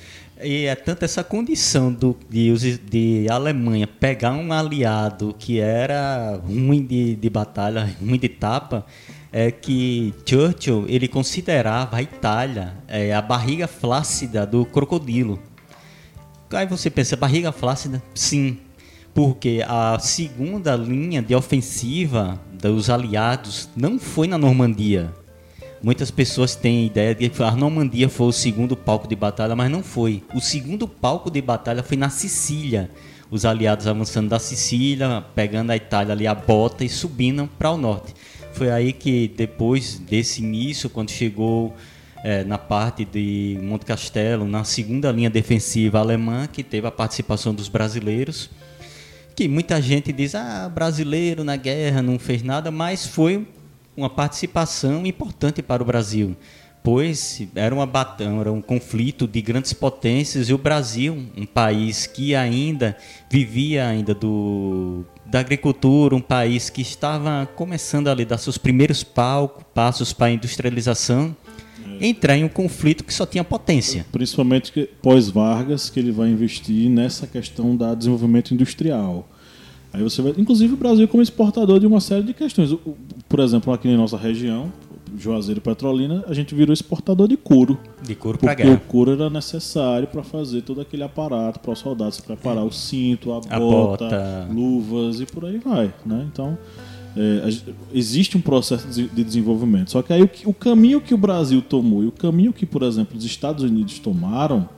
E 0.44 0.66
é 0.66 0.76
tanto 0.76 1.06
essa 1.06 1.24
condição 1.24 1.92
do, 1.92 2.18
de, 2.30 2.78
de 2.78 3.28
Alemanha 3.30 3.86
pegar 3.88 4.34
um 4.34 4.52
aliado 4.52 5.36
que 5.38 5.60
era 5.60 6.40
ruim 6.44 6.84
de, 6.84 7.16
de 7.16 7.30
batalha, 7.30 7.96
ruim 8.02 8.18
de 8.18 8.30
tapa, 8.30 8.86
é 9.32 9.52
que 9.52 10.14
Churchill 10.26 10.86
ele 10.88 11.08
considerava 11.08 11.98
a 11.98 12.02
Itália 12.02 12.74
é, 12.88 13.14
a 13.14 13.22
barriga 13.22 13.68
flácida 13.68 14.46
do 14.46 14.66
crocodilo. 14.66 15.40
Aí 16.52 16.66
você 16.66 16.90
pensa, 16.90 17.16
barriga 17.16 17.52
flácida? 17.52 18.02
Sim, 18.14 18.58
porque 19.14 19.64
a 19.68 19.98
segunda 20.00 20.76
linha 20.76 21.22
de 21.22 21.34
ofensiva 21.34 22.40
dos 22.52 22.90
aliados 22.90 23.70
não 23.76 24.00
foi 24.00 24.28
na 24.28 24.38
Normandia. 24.38 25.14
Muitas 25.84 26.12
pessoas 26.12 26.56
têm 26.56 26.84
a 26.84 26.86
ideia 26.86 27.16
de 27.16 27.28
que 27.28 27.42
a 27.42 27.56
Normandia 27.56 28.08
foi 28.08 28.28
o 28.28 28.32
segundo 28.32 28.78
palco 28.78 29.08
de 29.08 29.16
batalha, 29.16 29.56
mas 29.56 29.72
não 29.72 29.82
foi. 29.82 30.24
O 30.36 30.40
segundo 30.40 30.88
palco 30.88 31.32
de 31.32 31.42
batalha 31.42 31.82
foi 31.82 31.98
na 31.98 32.10
Sicília. 32.10 32.92
Os 33.32 33.46
aliados 33.46 33.88
avançando 33.88 34.30
da 34.30 34.38
Sicília, 34.38 35.24
pegando 35.34 35.72
a 35.72 35.76
Itália 35.76 36.14
ali 36.14 36.28
a 36.28 36.36
bota 36.36 36.86
e 36.86 36.90
subindo 36.90 37.50
para 37.58 37.72
o 37.72 37.78
norte. 37.78 38.14
Foi 38.54 38.70
aí 38.70 38.94
que 38.94 39.28
depois 39.36 39.98
desse 39.98 40.44
início, 40.44 40.88
quando 40.88 41.10
chegou 41.10 41.74
eh, 42.24 42.44
na 42.44 42.60
parte 42.60 43.04
de 43.04 43.58
Monte 43.64 43.86
Castelo, 43.86 44.46
na 44.46 44.64
segunda 44.64 45.12
linha 45.12 45.32
defensiva 45.32 45.98
alemã, 45.98 46.46
que 46.46 46.62
teve 46.62 46.86
a 46.86 46.92
participação 46.92 47.56
dos 47.56 47.68
brasileiros, 47.68 48.52
que 49.36 49.48
muita 49.48 49.82
gente 49.82 50.12
diz, 50.12 50.36
ah, 50.36 50.70
brasileiro 50.70 51.44
na 51.44 51.56
guerra 51.56 52.04
não 52.04 52.20
fez 52.20 52.44
nada, 52.44 52.70
mas 52.70 53.08
foi 53.08 53.48
uma 54.02 54.10
participação 54.10 55.06
importante 55.06 55.62
para 55.62 55.82
o 55.82 55.86
Brasil, 55.86 56.36
pois 56.84 57.42
era 57.56 57.74
uma 57.74 57.90
era 58.40 58.52
um 58.52 58.62
conflito 58.62 59.28
de 59.28 59.42
grandes 59.42 59.74
potências 59.74 60.50
e 60.50 60.54
o 60.54 60.58
Brasil, 60.58 61.26
um 61.38 61.46
país 61.46 62.08
que 62.08 62.36
ainda 62.36 62.98
vivia 63.30 63.88
ainda 63.88 64.14
do 64.14 65.06
da 65.26 65.40
agricultura, 65.40 66.14
um 66.14 66.22
país 66.22 66.70
que 66.70 66.82
estava 66.82 67.48
começando 67.56 68.10
ali 68.10 68.24
a 68.24 68.26
dar 68.26 68.38
seus 68.38 68.58
primeiros 68.58 69.02
palco, 69.02 69.64
passos 69.74 70.12
para 70.12 70.26
a 70.26 70.32
industrialização, 70.32 71.34
entrar 72.02 72.36
em 72.36 72.44
um 72.44 72.50
conflito 72.50 73.04
que 73.06 73.14
só 73.14 73.26
tinha 73.26 73.42
potência. 73.42 74.06
Principalmente 74.12 74.90
pós-Vargas, 75.02 75.90
que 75.90 76.02
ele 76.02 76.12
vai 76.12 76.28
investir 76.28 76.90
nessa 76.90 77.26
questão 77.28 77.78
da 77.78 77.96
desenvolvimento 77.96 78.54
industrial. 78.54 79.26
Aí 79.94 80.02
você 80.02 80.22
vai, 80.22 80.34
inclusive 80.38 80.74
o 80.74 80.78
Brasil 80.78 81.08
como 81.08 81.22
exportador 81.22 81.80
de 81.80 81.86
uma 81.86 82.00
série 82.00 82.24
de 82.24 82.34
questões. 82.34 82.74
Por 83.28 83.40
exemplo, 83.40 83.74
aqui 83.74 83.90
na 83.90 83.98
nossa 83.98 84.16
região, 84.18 84.72
Juazeiro 85.18 85.60
e 85.60 85.62
Petrolina, 85.62 86.24
a 86.28 86.34
gente 86.34 86.56
virou 86.56 86.74
exportador 86.74 87.28
de 87.28 87.36
couro. 87.36 87.78
De 88.02 88.16
couro 88.16 88.38
para 88.38 88.50
Porque 88.56 88.64
o 88.64 88.72
guerra. 88.72 88.82
couro 88.88 89.12
era 89.12 89.30
necessário 89.30 90.08
para 90.08 90.24
fazer 90.24 90.62
todo 90.62 90.80
aquele 90.80 91.04
aparato 91.04 91.60
para 91.60 91.72
os 91.72 91.80
soldados 91.80 92.16
se 92.16 92.22
preparar 92.22 92.64
o 92.64 92.72
cinto, 92.72 93.34
a, 93.34 93.38
A 93.50 93.60
bota, 93.60 94.06
bota. 94.06 94.48
luvas 94.54 95.20
e 95.20 95.26
por 95.26 95.44
aí 95.46 95.58
vai, 95.58 95.94
né? 96.06 96.26
Então 96.32 96.58
é, 97.18 97.50
existe 97.94 98.38
um 98.38 98.42
processo 98.42 98.88
de 98.88 99.10
de 99.10 99.24
desenvolvimento. 99.26 99.92
Só 99.92 100.02
que 100.02 100.14
aí 100.14 100.22
o, 100.24 100.30
o 100.46 100.54
caminho 100.54 101.02
que 101.02 101.14
o 101.14 101.18
Brasil 101.18 101.62
tomou 101.62 102.02
e 102.04 102.08
o 102.08 102.12
caminho 102.14 102.54
que, 102.54 102.66
por 102.66 102.82
exemplo, 102.84 103.18
os 103.18 103.26
Estados 103.26 103.66
Unidos 103.66 104.00
tomaram 104.00 104.70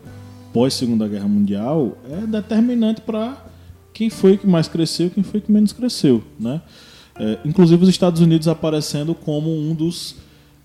pós 0.51 0.73
Segunda 0.73 1.07
Guerra 1.07 1.27
Mundial 1.27 1.95
é 2.11 2.25
determinante 2.25 3.01
para 3.01 3.45
quem 3.93 4.09
foi 4.09 4.37
que 4.37 4.47
mais 4.47 4.67
cresceu, 4.67 5.09
quem 5.09 5.23
foi 5.23 5.39
que 5.41 5.51
menos 5.51 5.71
cresceu, 5.71 6.23
né? 6.39 6.61
É, 7.15 7.37
inclusive 7.45 7.83
os 7.83 7.89
Estados 7.89 8.21
Unidos 8.21 8.47
aparecendo 8.47 9.13
como 9.13 9.51
um 9.55 9.75
dos 9.75 10.15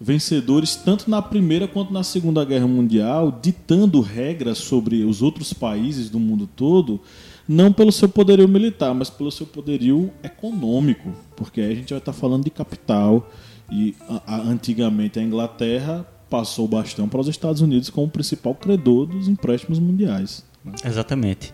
vencedores 0.00 0.76
tanto 0.76 1.10
na 1.10 1.20
primeira 1.20 1.66
quanto 1.66 1.92
na 1.92 2.02
segunda 2.02 2.44
guerra 2.44 2.66
mundial, 2.66 3.36
ditando 3.42 4.00
regras 4.00 4.58
sobre 4.58 5.02
os 5.04 5.20
outros 5.22 5.52
países 5.52 6.08
do 6.08 6.18
mundo 6.20 6.48
todo, 6.56 7.00
não 7.46 7.72
pelo 7.72 7.90
seu 7.90 8.08
poderio 8.08 8.48
militar, 8.48 8.94
mas 8.94 9.10
pelo 9.10 9.30
seu 9.30 9.46
poderio 9.46 10.10
econômico, 10.22 11.12
porque 11.36 11.60
aí 11.60 11.72
a 11.72 11.74
gente 11.74 11.90
vai 11.90 11.98
estar 11.98 12.12
falando 12.12 12.44
de 12.44 12.50
capital 12.50 13.28
e 13.70 13.94
a- 14.08 14.22
a- 14.36 14.40
antigamente 14.42 15.18
a 15.18 15.22
Inglaterra 15.22 16.06
passou 16.30 16.66
o 16.66 16.68
bastão 16.68 17.08
para 17.08 17.20
os 17.20 17.28
Estados 17.28 17.60
Unidos 17.60 17.90
como 17.90 18.08
principal 18.08 18.54
credor 18.54 19.06
dos 19.06 19.28
empréstimos 19.28 19.78
mundiais. 19.78 20.44
Exatamente. 20.84 21.52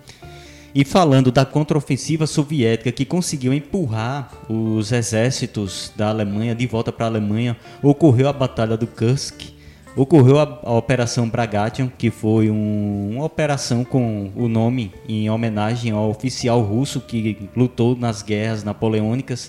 E 0.75 0.85
falando 0.85 1.31
da 1.31 1.45
contraofensiva 1.45 2.27
soviética 2.27 2.91
que 2.91 3.05
conseguiu 3.05 3.55
empurrar 3.55 4.29
os 4.49 4.91
exércitos 4.91 5.93
da 5.95 6.09
Alemanha 6.09 6.53
de 6.55 6.67
volta 6.67 6.91
para 6.91 7.07
a 7.07 7.09
Alemanha, 7.09 7.57
ocorreu 7.81 8.29
a 8.29 8.33
Batalha 8.33 8.77
do 8.77 8.87
Kursk, 8.87 9.53
ocorreu 9.95 10.41
a, 10.41 10.61
a 10.65 10.73
Operação 10.73 11.29
Bagration, 11.31 11.89
que 11.97 12.11
foi 12.11 12.51
um- 12.51 13.11
uma 13.15 13.25
operação 13.25 13.85
com 13.85 14.33
o 14.35 14.49
nome 14.49 14.93
em 15.09 15.31
homenagem 15.31 15.93
ao 15.93 16.11
oficial 16.11 16.61
russo 16.61 17.01
que 17.01 17.49
lutou 17.55 17.95
nas 17.95 18.21
guerras 18.21 18.65
napoleônicas. 18.65 19.49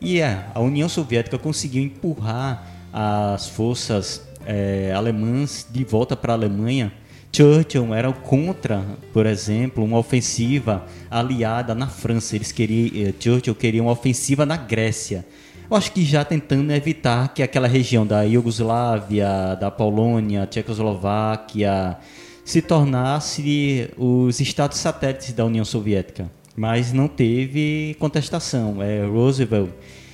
E 0.00 0.22
a, 0.22 0.46
a 0.54 0.60
União 0.60 0.88
Soviética 0.88 1.38
conseguiu 1.38 1.82
empurrar 1.82 2.66
as 2.90 3.48
forças 3.48 4.26
eh, 4.46 4.92
alemãs 4.96 5.66
de 5.70 5.84
volta 5.84 6.16
para 6.16 6.32
a 6.32 6.36
Alemanha. 6.36 6.90
Churchill 7.34 7.92
era 7.92 8.12
contra, 8.12 8.84
por 9.12 9.26
exemplo, 9.26 9.82
uma 9.82 9.98
ofensiva 9.98 10.86
aliada 11.10 11.74
na 11.74 11.88
França. 11.88 12.36
Eles 12.36 12.52
queriam, 12.52 13.08
eh, 13.08 13.12
Churchill 13.18 13.56
queria 13.56 13.82
uma 13.82 13.90
ofensiva 13.90 14.46
na 14.46 14.56
Grécia. 14.56 15.26
Eu 15.68 15.76
acho 15.76 15.90
que 15.90 16.04
já 16.04 16.24
tentando 16.24 16.70
evitar 16.72 17.34
que 17.34 17.42
aquela 17.42 17.66
região 17.66 18.06
da 18.06 18.22
Iugoslávia, 18.22 19.56
da 19.56 19.68
Polônia, 19.68 20.46
Tchecoslováquia 20.46 21.96
se 22.44 22.62
tornasse 22.62 23.90
os 23.96 24.38
estados 24.38 24.78
satélites 24.78 25.32
da 25.32 25.44
União 25.44 25.64
Soviética. 25.64 26.30
Mas 26.56 26.92
não 26.92 27.08
teve 27.08 27.96
contestação. 27.98 28.80
É, 28.80 29.04
Roosevelt 29.04 29.70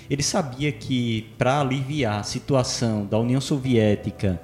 ele 0.09 0.23
sabia 0.23 0.73
que 0.73 1.27
para 1.37 1.61
aliviar 1.61 2.19
a 2.19 2.23
situação 2.25 3.05
da 3.05 3.17
União 3.17 3.41
Soviética 3.41 4.41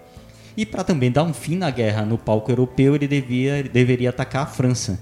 e 0.57 0.65
para 0.65 0.83
também 0.83 1.11
dar 1.11 1.25
um 1.25 1.35
fim 1.35 1.57
na 1.57 1.71
guerra 1.71 2.05
no 2.05 2.17
palco 2.17 2.51
europeu, 2.51 2.95
ele 2.95 3.07
devia, 3.07 3.63
deveria 3.63 4.11
atacar 4.11 4.45
a 4.45 4.47
França. 4.47 4.99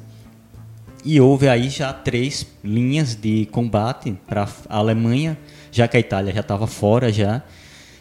E 1.04 1.20
houve 1.20 1.48
aí 1.48 1.68
já 1.68 1.92
três 1.92 2.46
linhas 2.64 3.14
de 3.14 3.46
combate 3.52 4.16
para 4.26 4.48
a 4.68 4.78
Alemanha, 4.78 5.38
já 5.70 5.86
que 5.86 5.96
a 5.96 6.00
Itália 6.00 6.32
já 6.32 6.40
estava 6.40 6.66
fora 6.66 7.12
já. 7.12 7.42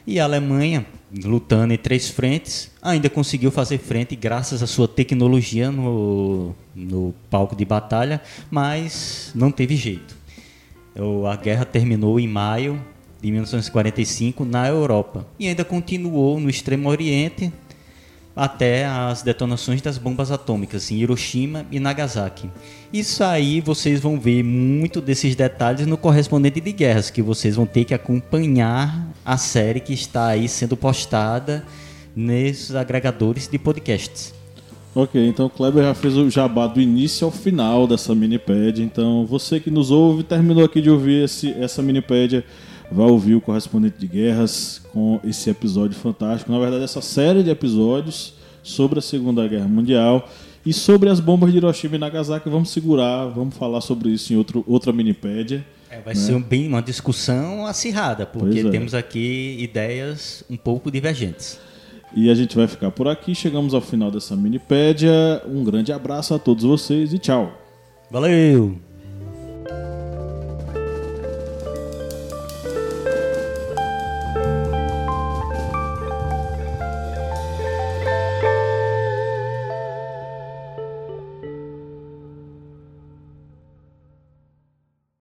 E 0.08 0.20
a 0.20 0.24
Alemanha, 0.24 0.86
lutando 1.24 1.74
em 1.74 1.78
três 1.78 2.10
frentes, 2.10 2.72
ainda 2.82 3.10
conseguiu 3.10 3.52
fazer 3.52 3.78
frente 3.78 4.16
graças 4.16 4.64
à 4.64 4.68
sua 4.68 4.88
tecnologia 4.88 5.70
no, 5.70 6.56
no 6.74 7.14
palco 7.30 7.56
de 7.56 7.66
batalha, 7.66 8.22
mas 8.50 9.32
não 9.36 9.52
teve 9.52 9.76
jeito. 9.76 10.16
A 11.30 11.36
guerra 11.36 11.66
terminou 11.66 12.20
em 12.20 12.28
maio 12.28 12.82
de 13.24 13.32
1945 13.32 14.44
na 14.44 14.68
Europa 14.68 15.26
e 15.40 15.48
ainda 15.48 15.64
continuou 15.64 16.42
no 16.42 16.50
Extremo 16.50 16.90
Oriente 16.90 17.54
até 18.36 18.86
as 18.86 19.22
detonações 19.22 19.82
das 19.82 19.98
bombas 19.98 20.30
atômicas 20.30 20.92
em 20.92 20.98
Hiroshima 20.98 21.66
e 21.72 21.80
Nagasaki. 21.80 22.50
Isso 22.92 23.24
aí 23.24 23.62
vocês 23.62 24.02
vão 24.02 24.20
ver 24.20 24.44
muito 24.44 25.00
desses 25.00 25.38
detalhes 25.38 25.88
no 25.88 25.96
correspondente 25.96 26.60
de 26.60 26.74
guerras, 26.74 27.10
que 27.10 27.22
vocês 27.22 27.56
vão 27.56 27.66
ter 27.66 27.86
que 27.86 27.94
acompanhar 27.94 29.08
a 29.24 29.38
série 29.38 29.80
que 29.80 29.94
está 29.94 30.28
aí 30.28 30.50
sendo 30.50 30.76
postada 30.76 31.64
nesses 32.14 32.76
agregadores 32.76 33.48
de 33.48 33.58
podcasts. 33.58 34.34
Ok, 34.96 35.26
então 35.26 35.46
o 35.46 35.50
Kleber 35.50 35.84
já 35.84 35.94
fez 35.94 36.18
o 36.18 36.30
jabá 36.30 36.68
do 36.68 36.82
início 36.82 37.26
ao 37.26 37.32
final 37.32 37.88
dessa 37.88 38.14
minipédia. 38.14 38.84
Então 38.84 39.26
você 39.26 39.60
que 39.60 39.72
nos 39.72 39.92
ouve, 39.92 40.24
terminou 40.24 40.66
aqui 40.66 40.82
de 40.82 40.90
ouvir 40.90 41.24
esse, 41.24 41.52
essa 41.54 41.82
minipédia, 41.82 42.44
vai 42.94 43.08
ouvir 43.10 43.36
o 43.36 43.42
correspondente 43.42 43.98
de 43.98 44.08
guerras 44.08 44.82
com 44.92 45.20
esse 45.24 45.50
episódio 45.50 45.98
fantástico. 45.98 46.52
Na 46.52 46.60
verdade, 46.60 46.84
essa 46.84 47.02
série 47.02 47.44
de 47.44 47.50
episódios 47.50 48.36
sobre 48.62 49.00
a 49.00 49.02
Segunda 49.02 49.48
Guerra 49.48 49.68
Mundial 49.68 50.30
e 50.66 50.72
sobre 50.72 51.10
as 51.10 51.20
bombas 51.20 51.52
de 51.52 51.58
Hiroshima 51.58 51.96
e 51.96 52.00
Nagasaki. 52.00 52.50
Vamos 52.50 52.70
segurar, 52.70 53.26
vamos 53.28 53.56
falar 53.56 53.82
sobre 53.82 54.10
isso 54.10 54.32
em 54.32 54.38
outro, 54.38 54.64
outra 54.68 54.94
minipédia. 54.94 55.66
É, 55.90 56.00
vai 56.00 56.16
ser 56.16 56.36
um- 56.36 56.42
bem 56.42 56.68
uma 56.68 56.82
discussão 56.82 57.66
acirrada, 57.68 58.26
porque 58.26 58.60
é. 58.60 58.70
temos 58.70 58.94
aqui 58.94 59.58
ideias 59.60 60.44
um 60.50 60.58
pouco 60.58 60.90
divergentes. 60.90 61.60
E 62.16 62.30
a 62.30 62.36
gente 62.36 62.56
vai 62.56 62.68
ficar 62.68 62.92
por 62.92 63.08
aqui. 63.08 63.34
Chegamos 63.34 63.74
ao 63.74 63.82
final 63.82 64.12
dessa 64.12 64.36
minipédia. 64.36 65.42
Um 65.48 65.64
grande 65.64 65.92
abraço 65.92 66.34
a 66.34 66.40
todos 66.40 66.64
vocês 66.64 67.12
e 67.12 67.18
tchau. 67.18 67.52
Valeu! 68.12 68.93